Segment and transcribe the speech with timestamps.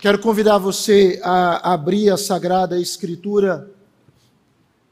[0.00, 3.68] Quero convidar você a abrir a Sagrada Escritura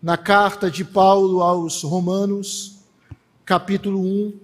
[0.02, 2.80] na carta de Paulo aos Romanos,
[3.44, 4.40] capítulo 1,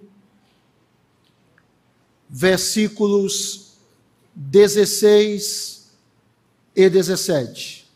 [2.28, 3.72] versículos
[4.36, 5.90] 16
[6.76, 7.90] e 17.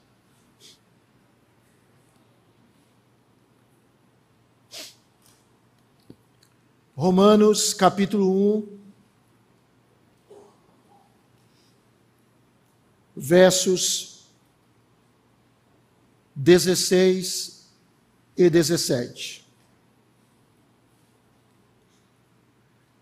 [6.97, 8.76] Romanos, capítulo 1,
[13.17, 14.27] versos
[16.35, 17.67] 16
[18.37, 19.47] e 17.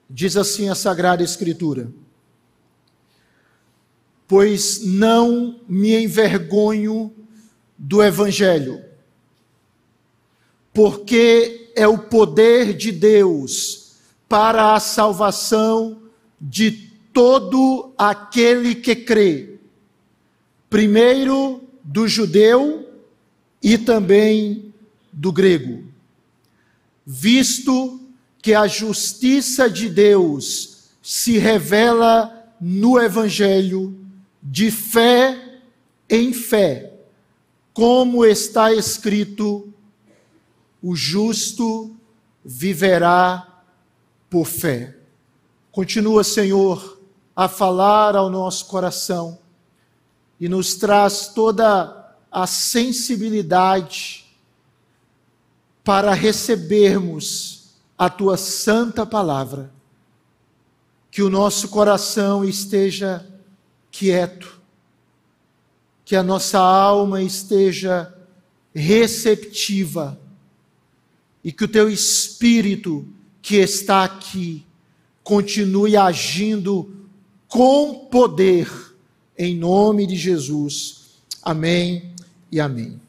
[0.08, 1.90] Diz assim a Sagrada Escritura:
[4.28, 7.12] Pois não me envergonho
[7.76, 8.84] do Evangelho,
[10.72, 13.96] porque é o poder de Deus
[14.28, 16.02] para a salvação
[16.40, 16.70] de
[17.12, 19.53] todo aquele que crê
[20.74, 22.84] primeiro do judeu
[23.62, 24.74] e também
[25.12, 25.84] do grego,
[27.06, 28.00] visto
[28.42, 33.96] que a justiça de Deus se revela no Evangelho
[34.42, 35.60] de fé
[36.10, 36.92] em fé,
[37.72, 39.72] como está escrito:
[40.82, 41.94] o justo
[42.44, 43.62] viverá
[44.28, 44.96] por fé.
[45.70, 46.98] Continua, Senhor,
[47.36, 49.43] a falar ao nosso coração
[50.40, 54.24] e nos traz toda a sensibilidade
[55.84, 59.72] para recebermos a tua santa palavra.
[61.10, 63.24] Que o nosso coração esteja
[63.92, 64.60] quieto,
[66.04, 68.12] que a nossa alma esteja
[68.74, 70.18] receptiva
[71.44, 73.06] e que o teu espírito
[73.40, 74.66] que está aqui
[75.22, 77.06] continue agindo
[77.46, 78.68] com poder
[79.36, 81.20] em nome de Jesus.
[81.42, 82.12] Amém
[82.50, 83.00] e amém.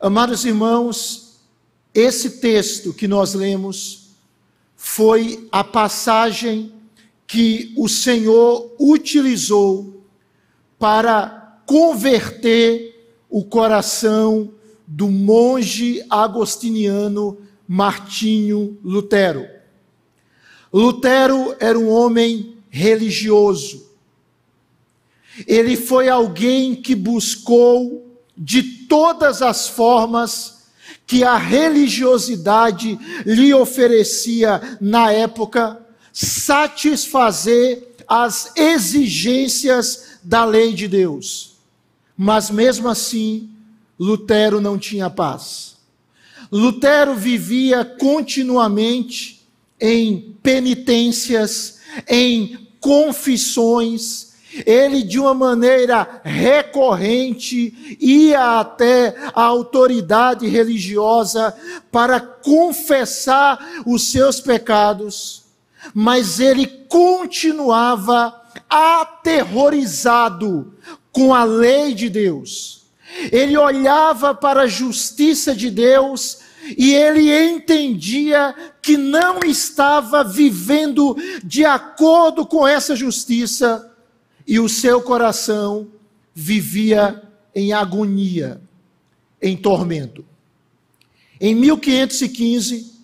[0.00, 1.40] Amados irmãos,
[1.94, 4.10] esse texto que nós lemos
[4.76, 6.72] foi a passagem
[7.26, 10.04] que o Senhor utilizou
[10.78, 14.52] para converter o coração
[14.86, 19.46] do monge agostiniano Martinho Lutero.
[20.72, 23.87] Lutero era um homem religioso
[25.46, 30.58] ele foi alguém que buscou de todas as formas
[31.06, 35.80] que a religiosidade lhe oferecia na época,
[36.12, 41.56] satisfazer as exigências da lei de Deus.
[42.16, 43.50] Mas mesmo assim,
[43.98, 45.76] Lutero não tinha paz.
[46.50, 49.46] Lutero vivia continuamente
[49.80, 51.78] em penitências,
[52.08, 54.27] em confissões,
[54.66, 61.54] ele, de uma maneira recorrente, ia até a autoridade religiosa
[61.90, 65.44] para confessar os seus pecados,
[65.94, 68.34] mas ele continuava
[68.68, 70.74] aterrorizado
[71.12, 72.86] com a lei de Deus.
[73.32, 76.38] Ele olhava para a justiça de Deus
[76.76, 83.90] e ele entendia que não estava vivendo de acordo com essa justiça
[84.48, 85.88] e o seu coração
[86.34, 87.22] vivia
[87.54, 88.58] em agonia,
[89.42, 90.24] em tormento.
[91.38, 92.94] Em 1515,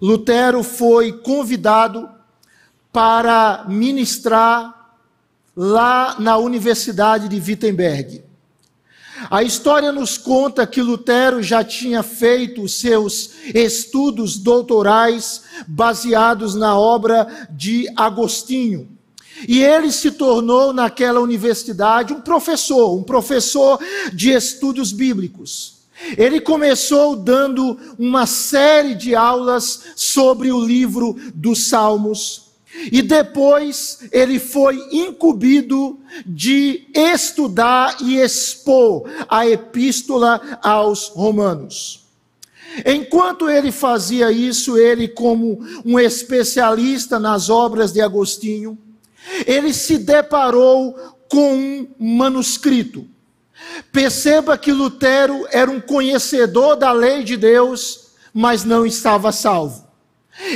[0.00, 2.08] Lutero foi convidado
[2.90, 4.96] para ministrar
[5.54, 8.24] lá na Universidade de Wittenberg.
[9.30, 17.48] A história nos conta que Lutero já tinha feito seus estudos doutorais baseados na obra
[17.50, 18.95] de Agostinho.
[19.46, 23.78] E ele se tornou, naquela universidade, um professor, um professor
[24.12, 25.76] de estudos bíblicos.
[26.16, 32.46] Ele começou dando uma série de aulas sobre o livro dos Salmos.
[32.92, 42.04] E depois ele foi incumbido de estudar e expor a epístola aos Romanos.
[42.84, 48.76] Enquanto ele fazia isso, ele, como um especialista nas obras de Agostinho,
[49.46, 50.94] ele se deparou
[51.28, 53.06] com um manuscrito.
[53.92, 59.86] Perceba que Lutero era um conhecedor da lei de Deus, mas não estava salvo.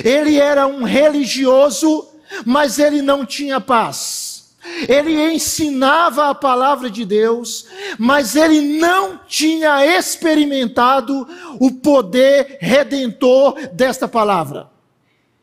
[0.04, 2.08] Ele era um religioso,
[2.44, 4.54] mas ele não tinha paz.
[4.86, 7.66] Ele ensinava a palavra de Deus,
[7.98, 11.26] mas ele não tinha experimentado
[11.58, 14.68] o poder redentor desta palavra.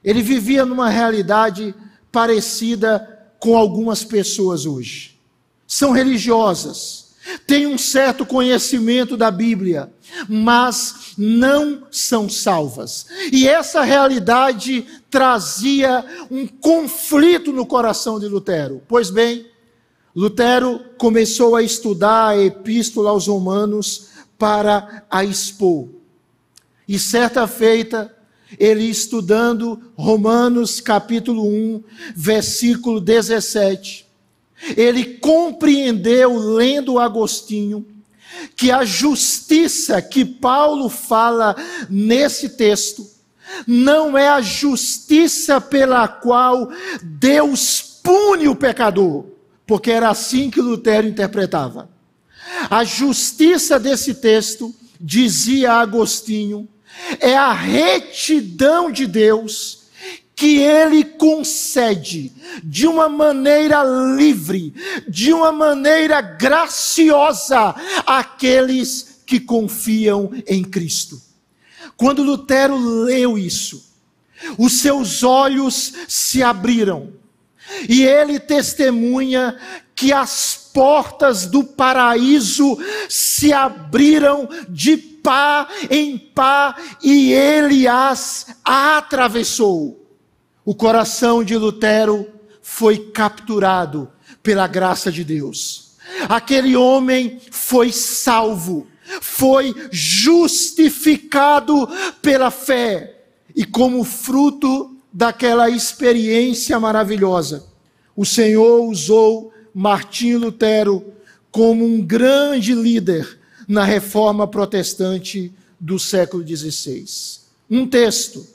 [0.03, 1.73] Ele vivia numa realidade
[2.11, 5.17] parecida com algumas pessoas hoje.
[5.67, 7.07] são religiosas,
[7.45, 9.91] têm um certo conhecimento da Bíblia,
[10.29, 13.07] mas não são salvas.
[13.31, 18.81] E essa realidade trazia um conflito no coração de Lutero.
[18.87, 19.45] Pois bem,
[20.15, 24.07] Lutero começou a estudar a Epístola aos Romanos
[24.37, 25.89] para a expor.
[26.87, 28.15] E certa feita,
[28.59, 31.83] ele estudando Romanos capítulo 1,
[32.15, 34.05] versículo 17,
[34.75, 37.85] ele compreendeu, lendo Agostinho,
[38.55, 41.55] que a justiça que Paulo fala
[41.89, 43.07] nesse texto
[43.65, 46.69] não é a justiça pela qual
[47.01, 49.25] Deus pune o pecador,
[49.65, 51.89] porque era assim que Lutero interpretava.
[52.69, 56.67] A justiça desse texto, dizia Agostinho,
[57.19, 59.87] é a retidão de Deus
[60.35, 62.31] que ele concede
[62.63, 63.83] de uma maneira
[64.15, 64.71] livre,
[65.07, 67.73] de uma maneira graciosa
[68.05, 71.19] àqueles que confiam em Cristo.
[71.95, 73.83] Quando Lutero leu isso,
[74.59, 77.11] os seus olhos se abriram
[77.89, 79.57] e ele testemunha
[79.95, 82.77] que as portas do paraíso
[83.09, 90.05] se abriram de pá em pá e ele as atravessou.
[90.65, 92.27] O coração de Lutero
[92.61, 94.11] foi capturado
[94.43, 95.95] pela graça de Deus.
[96.27, 98.87] Aquele homem foi salvo,
[99.21, 101.87] foi justificado
[102.21, 103.23] pela fé.
[103.55, 107.65] E como fruto daquela experiência maravilhosa,
[108.15, 111.13] o Senhor usou Martim Lutero
[111.51, 113.36] como um grande líder
[113.67, 117.05] na reforma protestante do século XVI.
[117.69, 118.47] Um texto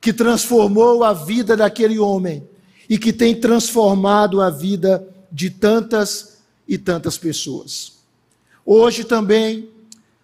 [0.00, 2.42] que transformou a vida daquele homem
[2.88, 7.98] e que tem transformado a vida de tantas e tantas pessoas.
[8.64, 9.68] Hoje também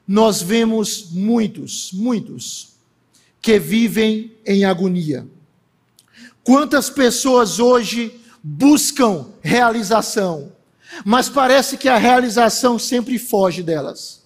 [0.06, 2.74] nós vemos muitos, muitos
[3.40, 5.26] que vivem em agonia.
[6.42, 10.52] Quantas pessoas hoje buscam realização,
[11.04, 14.23] mas parece que a realização sempre foge delas.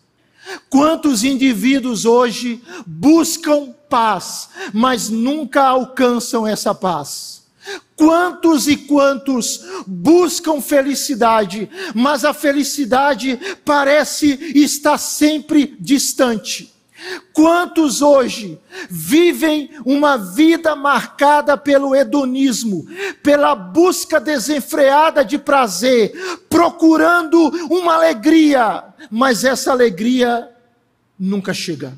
[0.68, 7.38] Quantos indivíduos hoje buscam paz, mas nunca alcançam essa paz?
[7.96, 16.77] Quantos e quantos buscam felicidade, mas a felicidade parece estar sempre distante?
[17.32, 18.60] Quantos hoje
[18.90, 22.86] vivem uma vida marcada pelo hedonismo,
[23.22, 26.12] pela busca desenfreada de prazer,
[26.48, 27.38] procurando
[27.70, 30.48] uma alegria, mas essa alegria
[31.18, 31.96] nunca chega.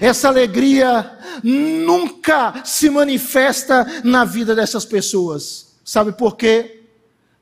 [0.00, 5.76] Essa alegria nunca se manifesta na vida dessas pessoas.
[5.84, 6.84] Sabe por quê?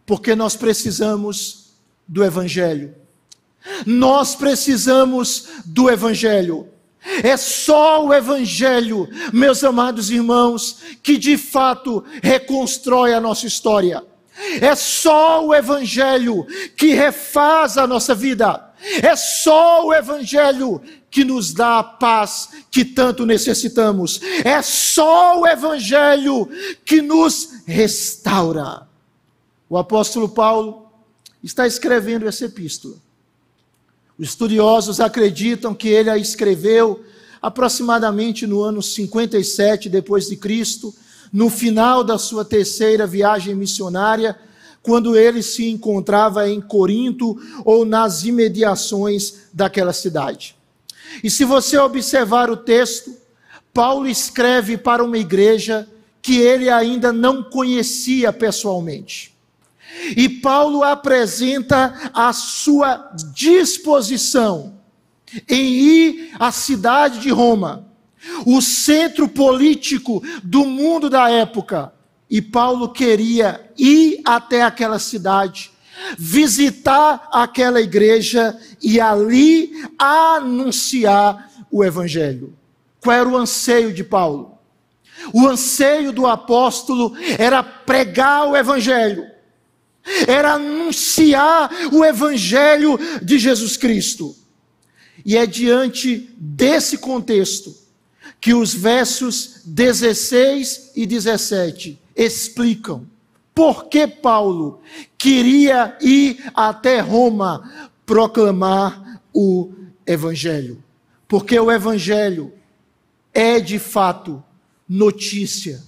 [0.04, 1.74] Porque nós precisamos
[2.06, 3.03] do Evangelho.
[3.86, 6.68] Nós precisamos do Evangelho.
[7.22, 14.02] É só o Evangelho, meus amados irmãos, que de fato reconstrói a nossa história.
[14.60, 16.46] É só o Evangelho
[16.76, 18.72] que refaz a nossa vida.
[19.02, 24.20] É só o Evangelho que nos dá a paz que tanto necessitamos.
[24.42, 26.48] É só o Evangelho
[26.84, 28.88] que nos restaura.
[29.68, 30.90] O apóstolo Paulo
[31.42, 33.03] está escrevendo essa epístola
[34.18, 37.04] os estudiosos acreditam que ele a escreveu
[37.42, 40.94] aproximadamente no ano 57 depois de Cristo,
[41.32, 44.38] no final da sua terceira viagem missionária,
[44.82, 50.54] quando ele se encontrava em Corinto ou nas imediações daquela cidade.
[51.22, 53.14] E se você observar o texto,
[53.72, 55.88] Paulo escreve para uma igreja
[56.22, 59.33] que ele ainda não conhecia pessoalmente.
[60.16, 64.74] E Paulo apresenta a sua disposição
[65.48, 67.88] em ir à cidade de Roma,
[68.46, 71.92] o centro político do mundo da época.
[72.28, 75.70] E Paulo queria ir até aquela cidade,
[76.18, 82.54] visitar aquela igreja e ali anunciar o evangelho.
[83.00, 84.58] Qual era o anseio de Paulo?
[85.32, 89.33] O anseio do apóstolo era pregar o evangelho
[90.26, 94.34] era anunciar o Evangelho de Jesus Cristo.
[95.24, 97.74] E é diante desse contexto
[98.40, 103.06] que os versos 16 e 17 explicam
[103.54, 104.82] por que Paulo
[105.16, 109.72] queria ir até Roma proclamar o
[110.06, 110.82] Evangelho.
[111.26, 112.52] Porque o Evangelho
[113.32, 114.42] é de fato
[114.88, 115.82] notícia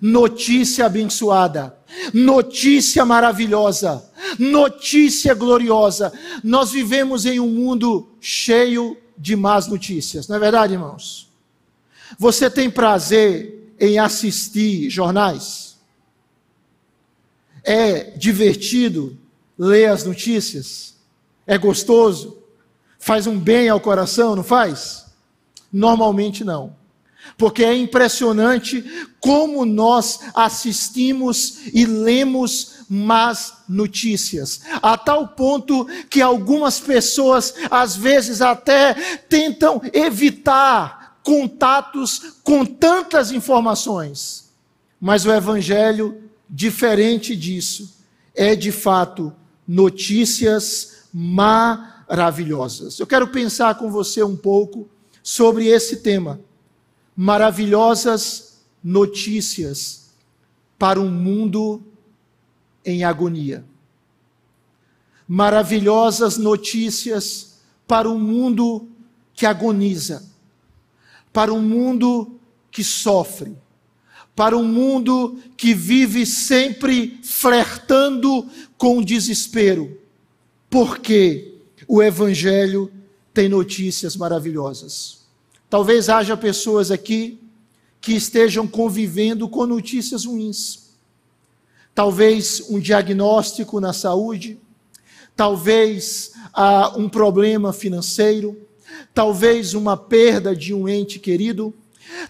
[0.00, 1.74] notícia abençoada,
[2.12, 4.04] notícia maravilhosa,
[4.38, 6.12] notícia gloriosa.
[6.42, 11.30] Nós vivemos em um mundo cheio de más notícias, não é verdade, irmãos?
[12.18, 15.76] Você tem prazer em assistir jornais?
[17.62, 19.16] É divertido
[19.58, 20.94] ler as notícias?
[21.46, 22.38] É gostoso?
[22.98, 25.06] Faz um bem ao coração, não faz?
[25.72, 26.79] Normalmente não.
[27.36, 28.84] Porque é impressionante
[29.20, 38.42] como nós assistimos e lemos más notícias, a tal ponto que algumas pessoas às vezes
[38.42, 38.94] até
[39.28, 44.50] tentam evitar contatos com tantas informações.
[45.00, 47.96] Mas o evangelho, diferente disso,
[48.34, 49.32] é de fato
[49.66, 52.98] notícias maravilhosas.
[52.98, 54.88] Eu quero pensar com você um pouco
[55.22, 56.40] sobre esse tema.
[57.22, 60.08] Maravilhosas notícias
[60.78, 61.82] para um mundo
[62.82, 63.62] em agonia.
[65.28, 68.88] Maravilhosas notícias para um mundo
[69.34, 70.26] que agoniza,
[71.30, 73.54] para um mundo que sofre,
[74.34, 78.48] para um mundo que vive sempre flertando
[78.78, 80.00] com o desespero,
[80.70, 81.54] porque
[81.86, 82.90] o Evangelho
[83.34, 85.19] tem notícias maravilhosas.
[85.70, 87.40] Talvez haja pessoas aqui
[88.00, 90.90] que estejam convivendo com notícias ruins.
[91.94, 94.58] Talvez um diagnóstico na saúde,
[95.36, 98.60] talvez ah, um problema financeiro,
[99.14, 101.72] talvez uma perda de um ente querido,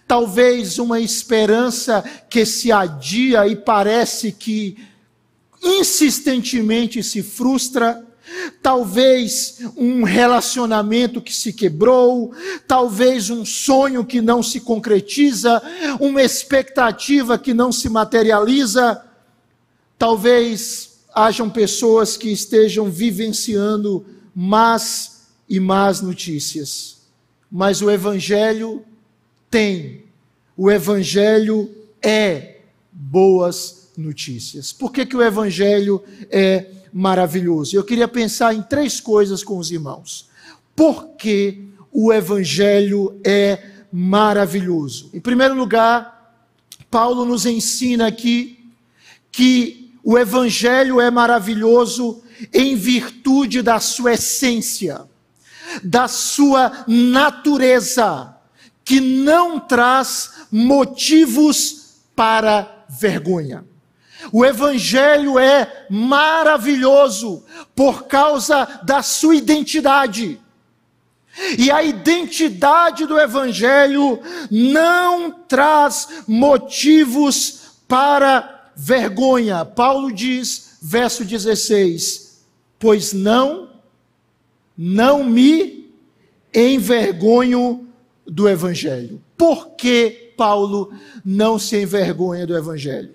[0.07, 4.77] talvez uma esperança que se adia e parece que
[5.63, 8.07] insistentemente se frustra,
[8.63, 12.33] talvez um relacionamento que se quebrou,
[12.67, 15.63] talvez um sonho que não se concretiza,
[15.99, 19.03] uma expectativa que não se materializa,
[19.99, 26.99] talvez hajam pessoas que estejam vivenciando más e más notícias.
[27.51, 28.85] Mas o Evangelho
[29.51, 30.05] tem,
[30.57, 31.69] o Evangelho
[32.01, 32.61] é
[32.93, 34.73] boas notícias.
[34.73, 37.77] Por que, que o Evangelho é maravilhoso?
[37.77, 40.29] Eu queria pensar em três coisas com os irmãos.
[40.75, 45.11] Por que o Evangelho é maravilhoso?
[45.13, 46.35] Em primeiro lugar,
[46.91, 48.73] Paulo nos ensina aqui
[49.31, 55.03] que o Evangelho é maravilhoso em virtude da sua essência,
[55.85, 58.35] da sua natureza,
[58.85, 63.65] que não traz motivos para vergonha.
[64.33, 70.41] O Evangelho é maravilhoso por causa da sua identidade.
[71.59, 79.65] E a identidade do Evangelho não traz motivos para vergonha.
[79.65, 82.43] Paulo diz, verso 16:
[82.79, 83.71] Pois não,
[84.77, 85.91] não me
[86.55, 87.87] envergonho
[88.27, 89.21] do Evangelho.
[89.37, 90.93] Por que Paulo
[91.25, 93.15] não se envergonha do Evangelho?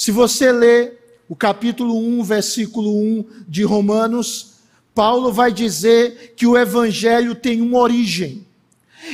[0.00, 0.92] Se você lê
[1.28, 4.54] o capítulo 1, versículo 1 de Romanos,
[4.94, 8.46] Paulo vai dizer que o evangelho tem uma origem.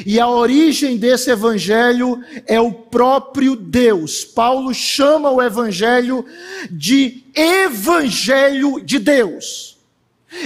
[0.07, 4.25] E a origem desse evangelho é o próprio Deus.
[4.25, 6.25] Paulo chama o evangelho
[6.71, 9.79] de evangelho de Deus.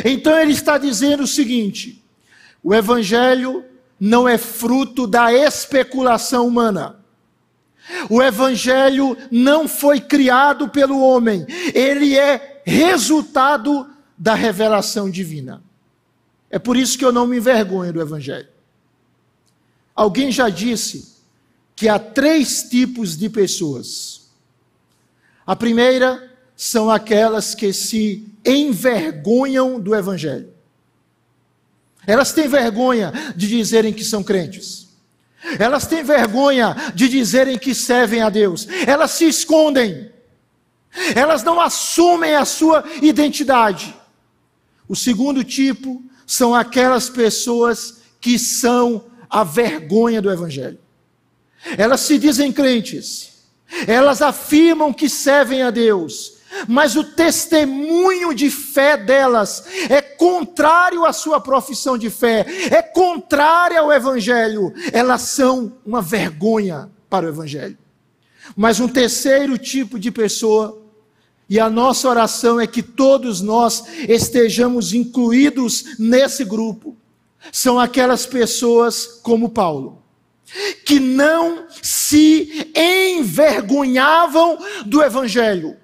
[0.02, 2.02] Então ele está dizendo o seguinte:
[2.64, 3.62] o evangelho
[4.00, 6.99] não é fruto da especulação humana.
[8.08, 15.62] O Evangelho não foi criado pelo homem, ele é resultado da revelação divina.
[16.50, 18.48] É por isso que eu não me envergonho do Evangelho.
[19.94, 21.16] Alguém já disse
[21.76, 24.28] que há três tipos de pessoas.
[25.46, 30.52] A primeira são aquelas que se envergonham do Evangelho.
[32.06, 34.89] Elas têm vergonha de dizerem que são crentes.
[35.58, 38.66] Elas têm vergonha de dizerem que servem a Deus.
[38.86, 40.10] Elas se escondem.
[41.14, 43.94] Elas não assumem a sua identidade.
[44.88, 50.78] O segundo tipo são aquelas pessoas que são a vergonha do Evangelho.
[51.78, 53.46] Elas se dizem crentes.
[53.86, 61.12] Elas afirmam que servem a Deus mas o testemunho de fé delas é contrário à
[61.12, 64.72] sua profissão de fé, é contrário ao Evangelho.
[64.92, 67.78] Elas são uma vergonha para o Evangelho.
[68.56, 70.82] Mas um terceiro tipo de pessoa,
[71.48, 76.96] e a nossa oração é que todos nós estejamos incluídos nesse grupo,
[77.52, 80.02] são aquelas pessoas como Paulo,
[80.84, 85.76] que não se envergonhavam do Evangelho.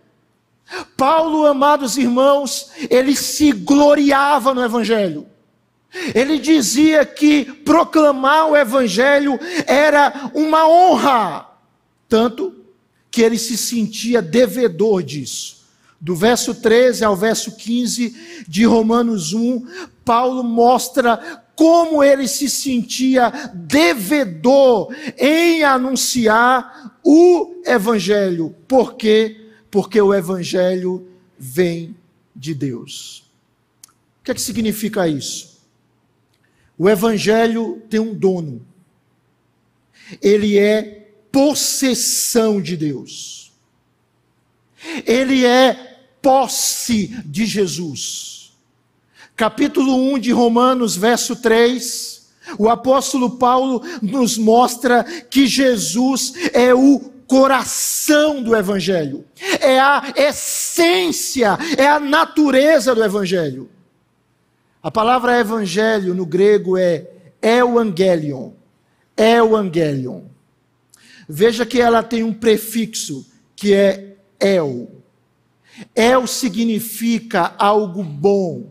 [0.96, 5.26] Paulo, amados irmãos, ele se gloriava no Evangelho.
[6.14, 11.46] Ele dizia que proclamar o Evangelho era uma honra,
[12.08, 12.54] tanto
[13.10, 15.64] que ele se sentia devedor disso.
[15.98, 19.66] Do verso 13 ao verso 15 de Romanos 1,
[20.04, 28.54] Paulo mostra como ele se sentia devedor em anunciar o Evangelho.
[28.68, 29.45] Por quê?
[29.70, 31.08] Porque o Evangelho
[31.38, 31.96] vem
[32.34, 33.24] de Deus.
[34.20, 35.60] O que, é que significa isso?
[36.78, 38.64] O Evangelho tem um dono.
[40.20, 43.52] Ele é possessão de Deus.
[45.04, 48.52] Ele é posse de Jesus.
[49.34, 52.26] Capítulo 1 de Romanos, verso 3,
[52.58, 59.24] o apóstolo Paulo nos mostra que Jesus é o coração do Evangelho,
[59.60, 63.68] é a essência, é a natureza do Evangelho.
[64.82, 67.10] A palavra Evangelho no grego é
[67.42, 68.52] Evangelion,
[69.16, 70.22] Evangelion.
[71.28, 74.88] Veja que ela tem um prefixo que é El.
[75.94, 78.70] El significa algo bom,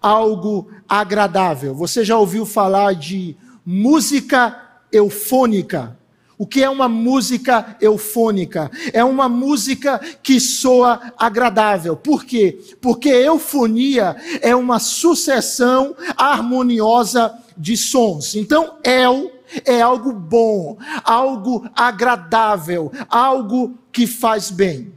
[0.00, 1.74] algo agradável.
[1.74, 5.96] Você já ouviu falar de música eufônica?
[6.40, 8.70] O que é uma música eufônica?
[8.94, 11.94] É uma música que soa agradável.
[11.94, 12.58] Por quê?
[12.80, 18.34] Porque eufonia é uma sucessão harmoniosa de sons.
[18.34, 19.30] Então, el
[19.66, 24.94] é algo bom, algo agradável, algo que faz bem.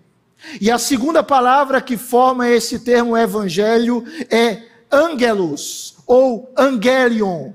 [0.62, 7.52] E a segunda palavra que forma esse termo evangelho é angelos ou angelion.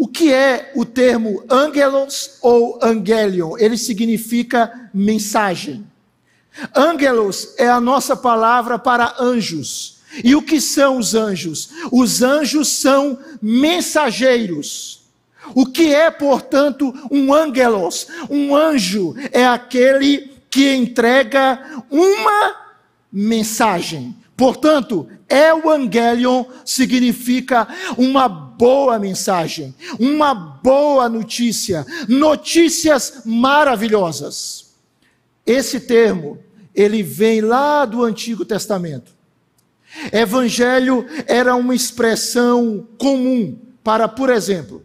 [0.00, 3.58] O que é o termo angelos ou angelion?
[3.58, 5.86] Ele significa mensagem.
[6.74, 9.98] Angelos é a nossa palavra para anjos.
[10.24, 11.68] E o que são os anjos?
[11.92, 15.02] Os anjos são mensageiros.
[15.54, 18.06] O que é, portanto, um angelos?
[18.30, 22.56] Um anjo é aquele que entrega uma
[23.12, 24.16] mensagem.
[24.34, 34.74] Portanto, Evangelion significa uma boa mensagem, uma boa notícia, notícias maravilhosas.
[35.46, 36.38] Esse termo,
[36.74, 39.12] ele vem lá do Antigo Testamento.
[40.12, 44.84] Evangelho era uma expressão comum para, por exemplo,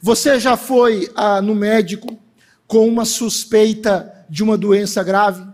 [0.00, 2.18] você já foi ah, no médico
[2.66, 5.46] com uma suspeita de uma doença grave,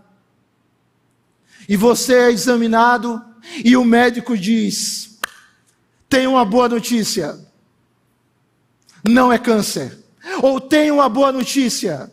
[1.67, 3.23] e você é examinado,
[3.63, 5.19] e o médico diz:
[6.07, 7.39] tem uma boa notícia,
[9.03, 9.99] não é câncer.
[10.41, 12.11] Ou tem uma boa notícia,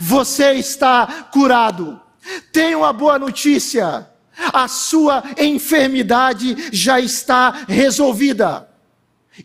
[0.00, 2.00] você está curado.
[2.52, 4.06] Tem uma boa notícia,
[4.52, 8.68] a sua enfermidade já está resolvida.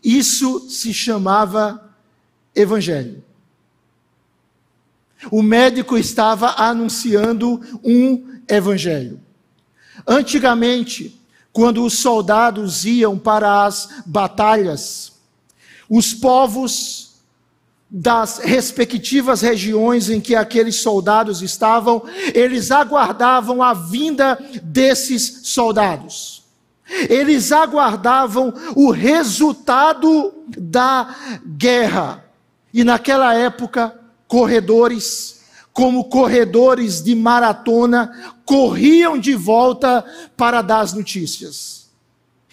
[0.04, 1.94] Isso se chamava
[2.54, 3.24] Evangelho.
[5.32, 9.23] O médico estava anunciando um evangelho.
[10.08, 11.20] Antigamente,
[11.52, 15.14] quando os soldados iam para as batalhas,
[15.90, 17.14] os povos
[17.96, 22.02] das respectivas regiões em que aqueles soldados estavam,
[22.34, 26.42] eles aguardavam a vinda desses soldados.
[27.08, 31.16] Eles aguardavam o resultado da
[31.56, 32.26] guerra.
[32.74, 33.96] E naquela época,
[34.28, 35.43] corredores,
[35.74, 40.06] como corredores de maratona, corriam de volta
[40.38, 41.88] para dar as notícias.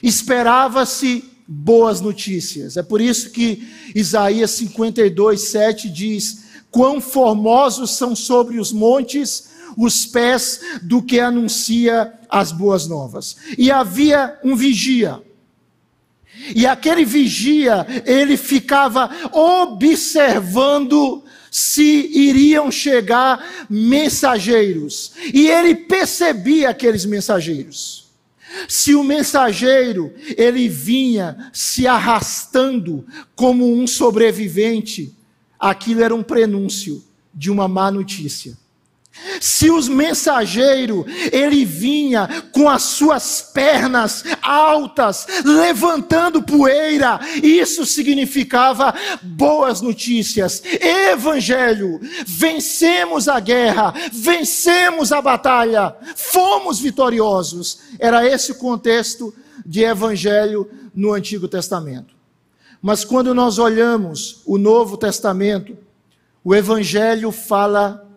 [0.02, 2.76] Esperava-se boas notícias.
[2.76, 10.06] É por isso que Isaías 52, 7 diz: Quão formosos são sobre os montes os
[10.06, 13.36] pés do que anuncia as boas novas.
[13.56, 15.22] E havia um vigia.
[16.54, 25.12] E aquele vigia, ele ficava observando se iriam chegar mensageiros.
[25.32, 28.08] E ele percebia aqueles mensageiros.
[28.68, 35.14] Se o mensageiro ele vinha se arrastando como um sobrevivente,
[35.58, 38.56] aquilo era um prenúncio de uma má notícia.
[39.40, 49.80] Se os mensageiros, ele vinha com as suas pernas altas, levantando poeira, isso significava boas
[49.80, 50.62] notícias.
[50.80, 57.80] Evangelho, vencemos a guerra, vencemos a batalha, fomos vitoriosos.
[57.98, 62.14] Era esse o contexto de evangelho no Antigo Testamento.
[62.82, 65.76] Mas quando nós olhamos o Novo Testamento,
[66.42, 68.09] O Evangelho fala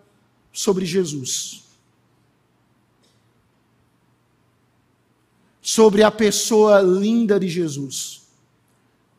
[0.54, 1.64] sobre Jesus.
[5.60, 8.22] Sobre a pessoa linda de Jesus.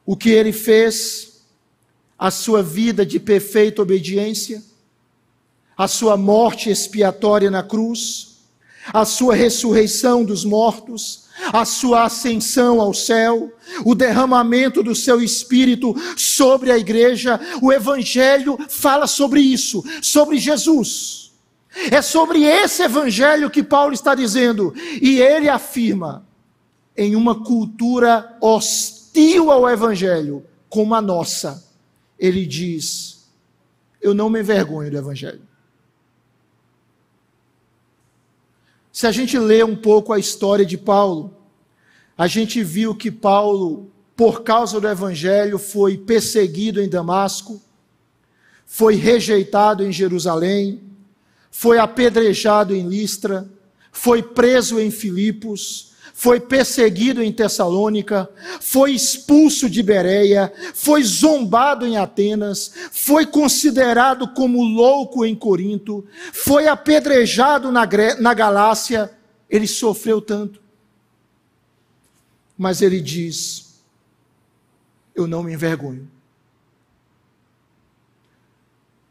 [0.07, 1.43] O que ele fez,
[2.17, 4.63] a sua vida de perfeita obediência,
[5.77, 8.35] a sua morte expiatória na cruz,
[8.93, 13.53] a sua ressurreição dos mortos, a sua ascensão ao céu,
[13.85, 21.24] o derramamento do seu espírito sobre a igreja, o evangelho fala sobre isso, sobre Jesus.
[21.91, 26.25] É sobre esse evangelho que Paulo está dizendo, e ele afirma
[26.97, 31.65] em uma cultura hostil ao evangelho, como a nossa.
[32.19, 33.29] Ele diz:
[34.01, 35.43] Eu não me envergonho do evangelho.
[38.93, 41.37] Se a gente lê um pouco a história de Paulo,
[42.17, 47.61] a gente viu que Paulo, por causa do evangelho, foi perseguido em Damasco,
[48.65, 50.81] foi rejeitado em Jerusalém,
[51.57, 53.49] foi apedrejado em Listra,
[53.93, 58.29] foi preso em Filipos, foi perseguido em Tessalônica,
[58.61, 66.67] foi expulso de Bereia, foi zombado em Atenas, foi considerado como louco em Corinto, foi
[66.67, 67.89] apedrejado na,
[68.19, 69.13] na Galácia,
[69.49, 70.61] ele sofreu tanto.
[72.59, 73.81] Mas ele diz:
[75.15, 76.11] Eu não me envergonho.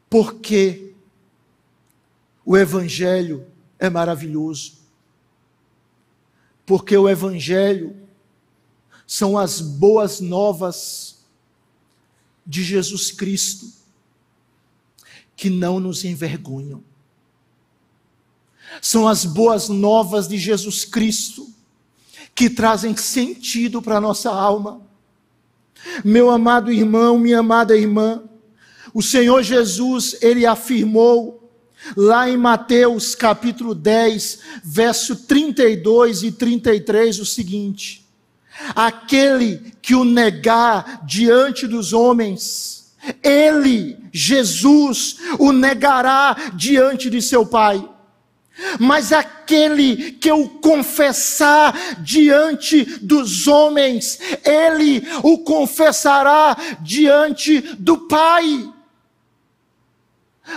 [0.10, 0.83] Porque
[2.46, 3.46] o Evangelho
[3.80, 4.84] é maravilhoso
[6.66, 7.96] porque o Evangelho
[9.06, 11.26] são as boas novas
[12.46, 13.72] de Jesus Cristo,
[15.36, 16.84] que não nos envergonham.
[18.82, 21.52] São as boas novas de Jesus Cristo,
[22.34, 24.82] que trazem sentido para a nossa alma.
[26.04, 28.24] Meu amado irmão, minha amada irmã,
[28.94, 31.43] o Senhor Jesus, ele afirmou
[31.98, 38.06] Lá em Mateus capítulo 10, verso 32 e 33, o seguinte:
[38.76, 47.90] Aquele que o negar diante dos homens, ele, Jesus, o negará diante de seu Pai.
[48.80, 58.73] Mas aquele que o confessar diante dos homens, ele o confessará diante do Pai.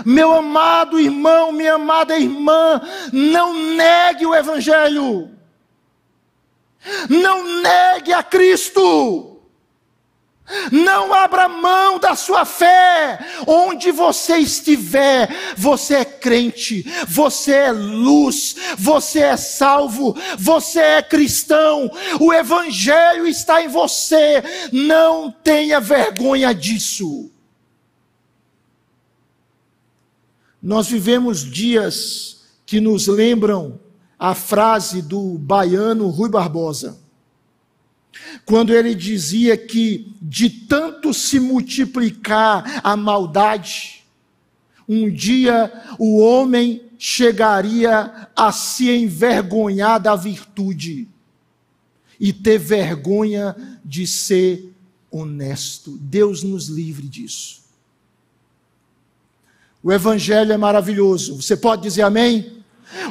[0.05, 2.81] Meu amado irmão, minha amada irmã,
[3.12, 5.31] não negue o Evangelho.
[7.09, 9.33] Não negue a Cristo.
[10.70, 13.18] Não abra mão da sua fé.
[13.46, 21.90] Onde você estiver, você é crente, você é luz, você é salvo, você é cristão.
[22.20, 24.42] O Evangelho está em você.
[24.72, 27.31] Não tenha vergonha disso.
[30.66, 33.79] Nós vivemos dias que nos lembram
[34.18, 36.98] a frase do baiano Rui Barbosa,
[38.44, 44.05] quando ele dizia que de tanto se multiplicar a maldade,
[44.88, 51.07] um dia o homem chegaria a se envergonhar da virtude
[52.18, 54.74] e ter vergonha de ser
[55.12, 55.96] honesto.
[55.96, 57.65] Deus nos livre disso.
[59.87, 61.37] O Evangelho é maravilhoso.
[61.40, 62.64] Você pode dizer amém?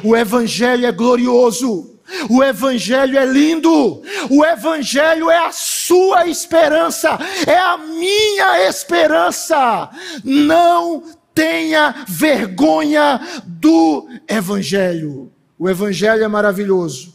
[0.04, 1.98] O Evangelho é glorioso.
[2.28, 4.02] O Evangelho é lindo.
[4.28, 7.18] O Evangelho é a sua esperança.
[7.46, 9.88] É a minha esperança.
[10.22, 11.02] Não
[11.34, 15.32] tenha vergonha do Evangelho.
[15.58, 17.14] O Evangelho é maravilhoso.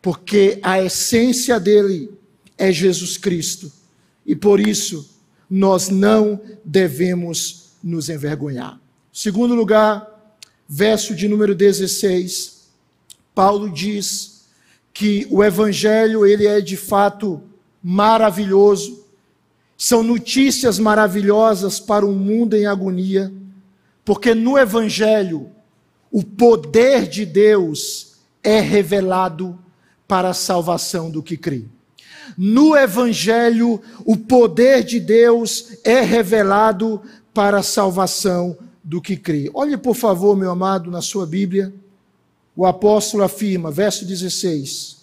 [0.00, 2.10] Porque a essência dele
[2.56, 3.70] é Jesus Cristo.
[4.24, 5.14] E por isso,
[5.50, 8.78] nós não devemos nos envergonhar.
[9.12, 10.06] Segundo lugar,
[10.68, 12.68] verso de número 16,
[13.34, 14.46] Paulo diz
[14.92, 17.42] que o evangelho ele é de fato
[17.82, 19.04] maravilhoso.
[19.76, 23.32] São notícias maravilhosas para um mundo em agonia,
[24.04, 25.50] porque no evangelho
[26.10, 29.58] o poder de Deus é revelado
[30.06, 31.64] para a salvação do que crê.
[32.36, 37.02] No Evangelho, o poder de Deus é revelado
[37.38, 39.48] para a salvação do que crê.
[39.54, 41.72] Olhe, por favor, meu amado, na sua Bíblia,
[42.56, 44.98] o apóstolo afirma, verso 16.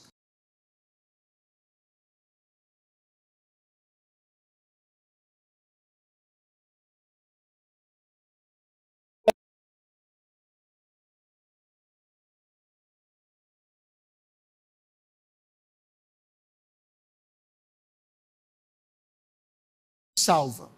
[20.17, 20.74] salva.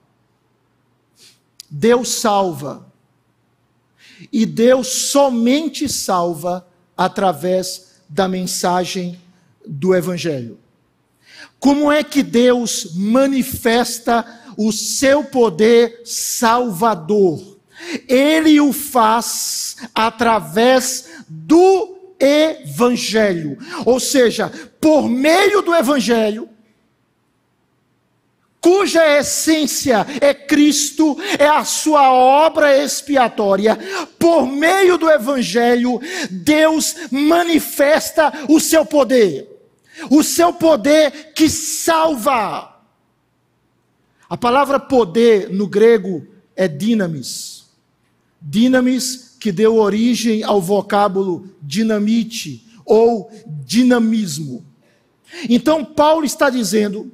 [1.70, 2.86] Deus salva.
[4.32, 9.20] E Deus somente salva através da mensagem
[9.66, 10.58] do Evangelho.
[11.60, 14.26] Como é que Deus manifesta
[14.58, 17.58] o seu poder salvador?
[18.08, 23.58] Ele o faz através do Evangelho.
[23.86, 24.50] Ou seja,
[24.82, 26.50] por meio do Evangelho,
[28.62, 33.78] cuja essência é Cristo, é a sua obra expiatória,
[34.20, 39.48] por meio do Evangelho, Deus manifesta o seu poder,
[40.10, 42.76] o seu poder que salva.
[44.30, 47.68] A palavra poder no grego é dinamis.
[48.42, 54.66] Dinamis que deu origem ao vocábulo dinamite ou dinamismo.
[55.50, 57.12] Então Paulo está dizendo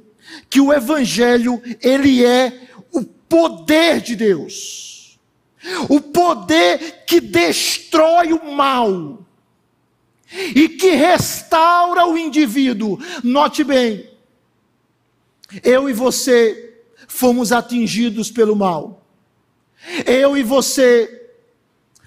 [0.49, 5.19] que o evangelho, ele é o poder de Deus.
[5.89, 9.25] O poder que destrói o mal
[10.55, 12.99] e que restaura o indivíduo.
[13.23, 14.09] Note bem,
[15.63, 19.05] eu e você fomos atingidos pelo mal.
[20.05, 21.21] Eu e você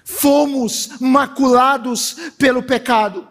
[0.03, 3.27] fomos maculados pelo pecado.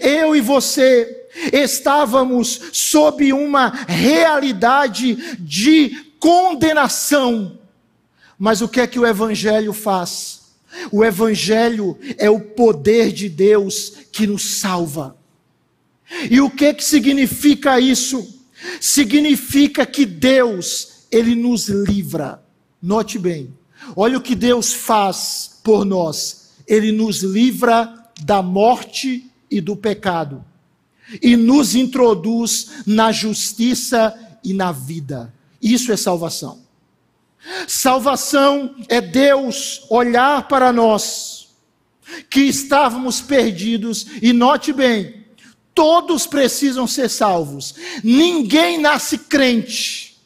[0.00, 7.58] Eu e você estávamos sob uma realidade de condenação.
[8.38, 10.42] Mas o que é que o Evangelho faz?
[10.90, 15.16] O Evangelho é o poder de Deus que nos salva.
[16.30, 18.42] E o que que significa isso?
[18.80, 22.42] Significa que Deus, Ele nos livra.
[22.80, 23.52] Note bem,
[23.96, 26.50] olha o que Deus faz por nós.
[26.66, 30.44] Ele nos livra da morte e do pecado
[31.22, 35.32] e nos introduz na justiça e na vida.
[35.60, 36.62] Isso é salvação.
[37.68, 41.48] Salvação é Deus olhar para nós
[42.30, 45.24] que estávamos perdidos e note bem,
[45.74, 47.74] todos precisam ser salvos.
[48.02, 50.18] Ninguém nasce crente.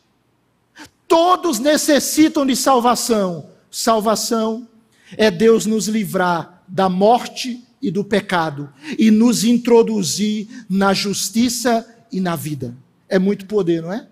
[1.06, 3.48] Todos necessitam de salvação.
[3.70, 4.68] Salvação
[5.16, 12.20] é Deus nos livrar da morte e do pecado e nos introduzir na justiça e
[12.20, 12.74] na vida.
[13.08, 14.06] É muito poder, não é?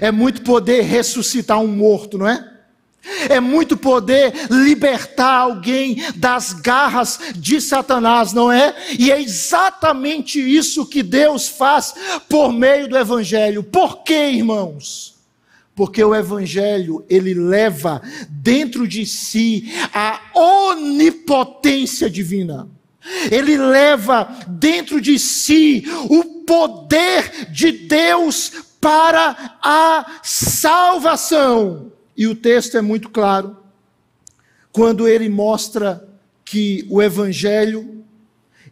[0.00, 2.52] É muito poder ressuscitar um morto, não é?
[3.28, 8.74] É muito poder libertar alguém das garras de Satanás, não é?
[8.98, 11.94] E é exatamente isso que Deus faz
[12.28, 13.62] por meio do Evangelho.
[13.62, 15.15] Por quê, irmãos?
[15.76, 22.66] Porque o evangelho ele leva dentro de si a onipotência divina.
[23.30, 31.92] Ele leva dentro de si o poder de Deus para a salvação.
[32.16, 33.54] E o texto é muito claro
[34.72, 36.08] quando ele mostra
[36.42, 38.02] que o evangelho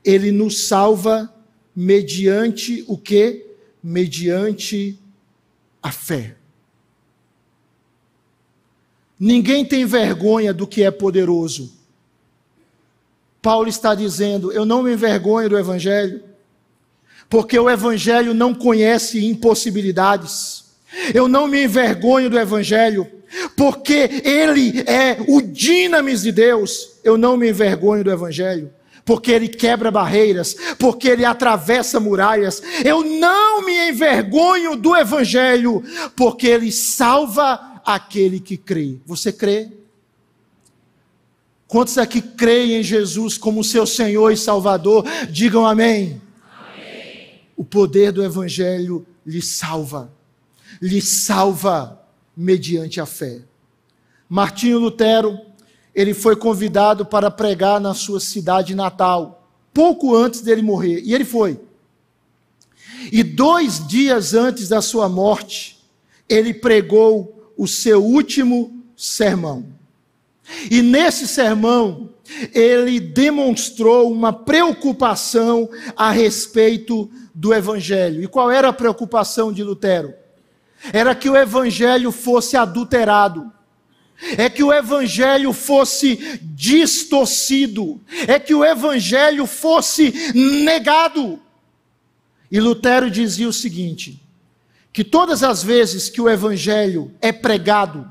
[0.03, 1.33] ele nos salva
[1.77, 3.47] mediante o que?
[3.83, 4.99] Mediante
[5.83, 6.37] a fé.
[9.25, 11.73] Ninguém tem vergonha do que é poderoso.
[13.41, 16.23] Paulo está dizendo: Eu não me envergonho do Evangelho,
[17.31, 20.65] porque o Evangelho não conhece impossibilidades.
[21.15, 23.11] Eu não me envergonho do Evangelho,
[23.57, 26.99] porque ele é o dinamis de Deus.
[27.03, 28.71] Eu não me envergonho do Evangelho,
[29.07, 32.63] porque ele quebra barreiras, porque ele atravessa muralhas.
[32.85, 35.83] Eu não me envergonho do Evangelho,
[36.15, 38.99] porque ele salva aquele que crê.
[39.05, 39.71] Você crê?
[41.67, 45.05] Quantos aqui creem em Jesus como seu Senhor e Salvador?
[45.31, 46.21] Digam amém.
[46.59, 47.41] amém.
[47.57, 50.13] O poder do Evangelho lhe salva,
[50.81, 52.01] lhe salva
[52.37, 53.43] mediante a fé.
[54.29, 55.39] Martinho Lutero,
[55.95, 61.25] ele foi convidado para pregar na sua cidade natal, pouco antes dele morrer, e ele
[61.25, 61.61] foi.
[63.13, 65.79] E dois dias antes da sua morte,
[66.29, 69.67] ele pregou o seu último sermão.
[70.71, 72.11] E nesse sermão,
[72.53, 78.23] ele demonstrou uma preocupação a respeito do evangelho.
[78.23, 80.15] E qual era a preocupação de Lutero?
[80.93, 83.51] Era que o evangelho fosse adulterado.
[84.39, 91.41] É que o evangelho fosse distorcido, é que o evangelho fosse negado.
[92.51, 94.23] E Lutero dizia o seguinte:
[94.95, 98.09] que todas as vezes que o evangelho é pregado,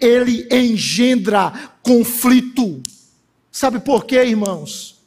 [0.00, 2.82] ele engendra conflito.
[3.48, 5.00] Sabe por quê, irmãos?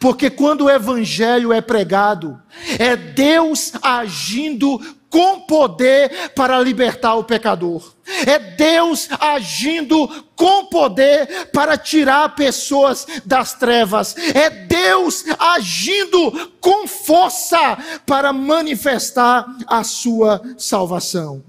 [0.00, 2.40] Porque quando o evangelho é pregado,
[2.78, 4.80] é Deus agindo
[5.12, 7.92] com poder para libertar o pecador.
[8.26, 14.16] É Deus agindo com poder para tirar pessoas das trevas.
[14.16, 21.44] É Deus agindo com força para manifestar a sua salvação.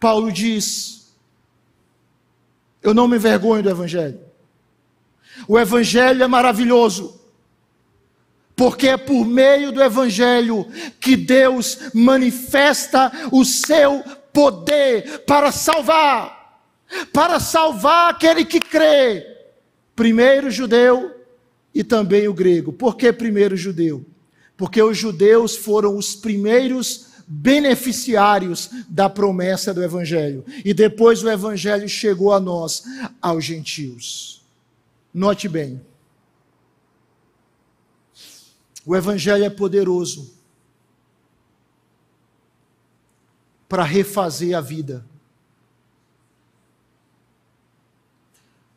[0.00, 1.14] Paulo diz:
[2.82, 4.18] Eu não me envergonho do Evangelho.
[5.46, 7.20] O Evangelho é maravilhoso
[8.56, 10.66] porque é por meio do Evangelho
[10.98, 16.62] que Deus manifesta o seu poder para salvar,
[17.12, 19.26] para salvar aquele que crê,
[19.94, 21.14] primeiro o judeu
[21.74, 22.72] e também o grego.
[22.72, 24.04] Por que primeiro o judeu?
[24.56, 30.42] Porque os judeus foram os primeiros beneficiários da promessa do Evangelho.
[30.64, 32.84] E depois o Evangelho chegou a nós,
[33.20, 34.42] aos gentios.
[35.12, 35.80] Note bem.
[38.86, 40.32] O Evangelho é poderoso
[43.68, 45.04] para refazer a vida.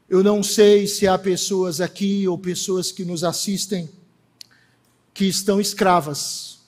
[0.09, 3.87] Eu não sei se há pessoas aqui ou pessoas que nos assistem
[5.13, 6.61] que estão escravas.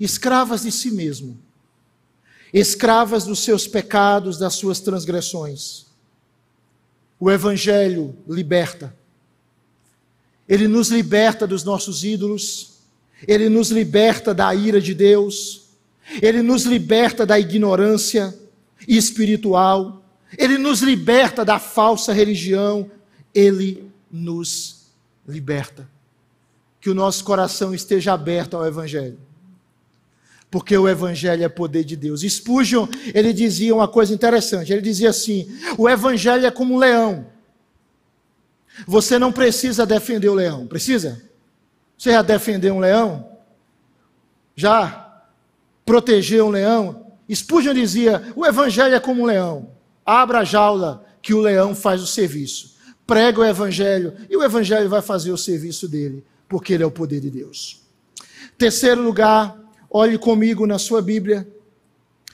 [0.00, 1.40] Escravas de si mesmo.
[2.52, 5.86] Escravas dos seus pecados, das suas transgressões.
[7.20, 8.98] O Evangelho liberta.
[10.50, 12.72] Ele nos liberta dos nossos ídolos,
[13.28, 15.68] ele nos liberta da ira de Deus,
[16.20, 18.36] ele nos liberta da ignorância
[18.88, 20.02] espiritual,
[20.36, 22.90] ele nos liberta da falsa religião,
[23.32, 24.86] ele nos
[25.26, 25.88] liberta.
[26.80, 29.18] Que o nosso coração esteja aberto ao Evangelho.
[30.50, 32.22] Porque o Evangelho é poder de Deus.
[32.22, 34.72] Spurgeon, ele dizia uma coisa interessante.
[34.72, 35.46] Ele dizia assim:
[35.78, 37.26] o Evangelho é como um leão
[38.86, 41.22] você não precisa defender o leão, precisa?
[41.96, 43.28] Você já defendeu um leão?
[44.56, 45.22] Já
[45.84, 47.06] protegeu um leão?
[47.32, 49.70] Spurgeon dizia: o evangelho é como um leão.
[50.04, 52.76] Abra a jaula que o leão faz o serviço.
[53.06, 56.90] Prega o evangelho e o evangelho vai fazer o serviço dele, porque ele é o
[56.90, 57.82] poder de Deus.
[58.56, 59.58] Terceiro lugar,
[59.90, 61.46] olhe comigo na sua Bíblia,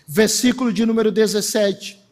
[0.06, 2.05] versículo de número 17.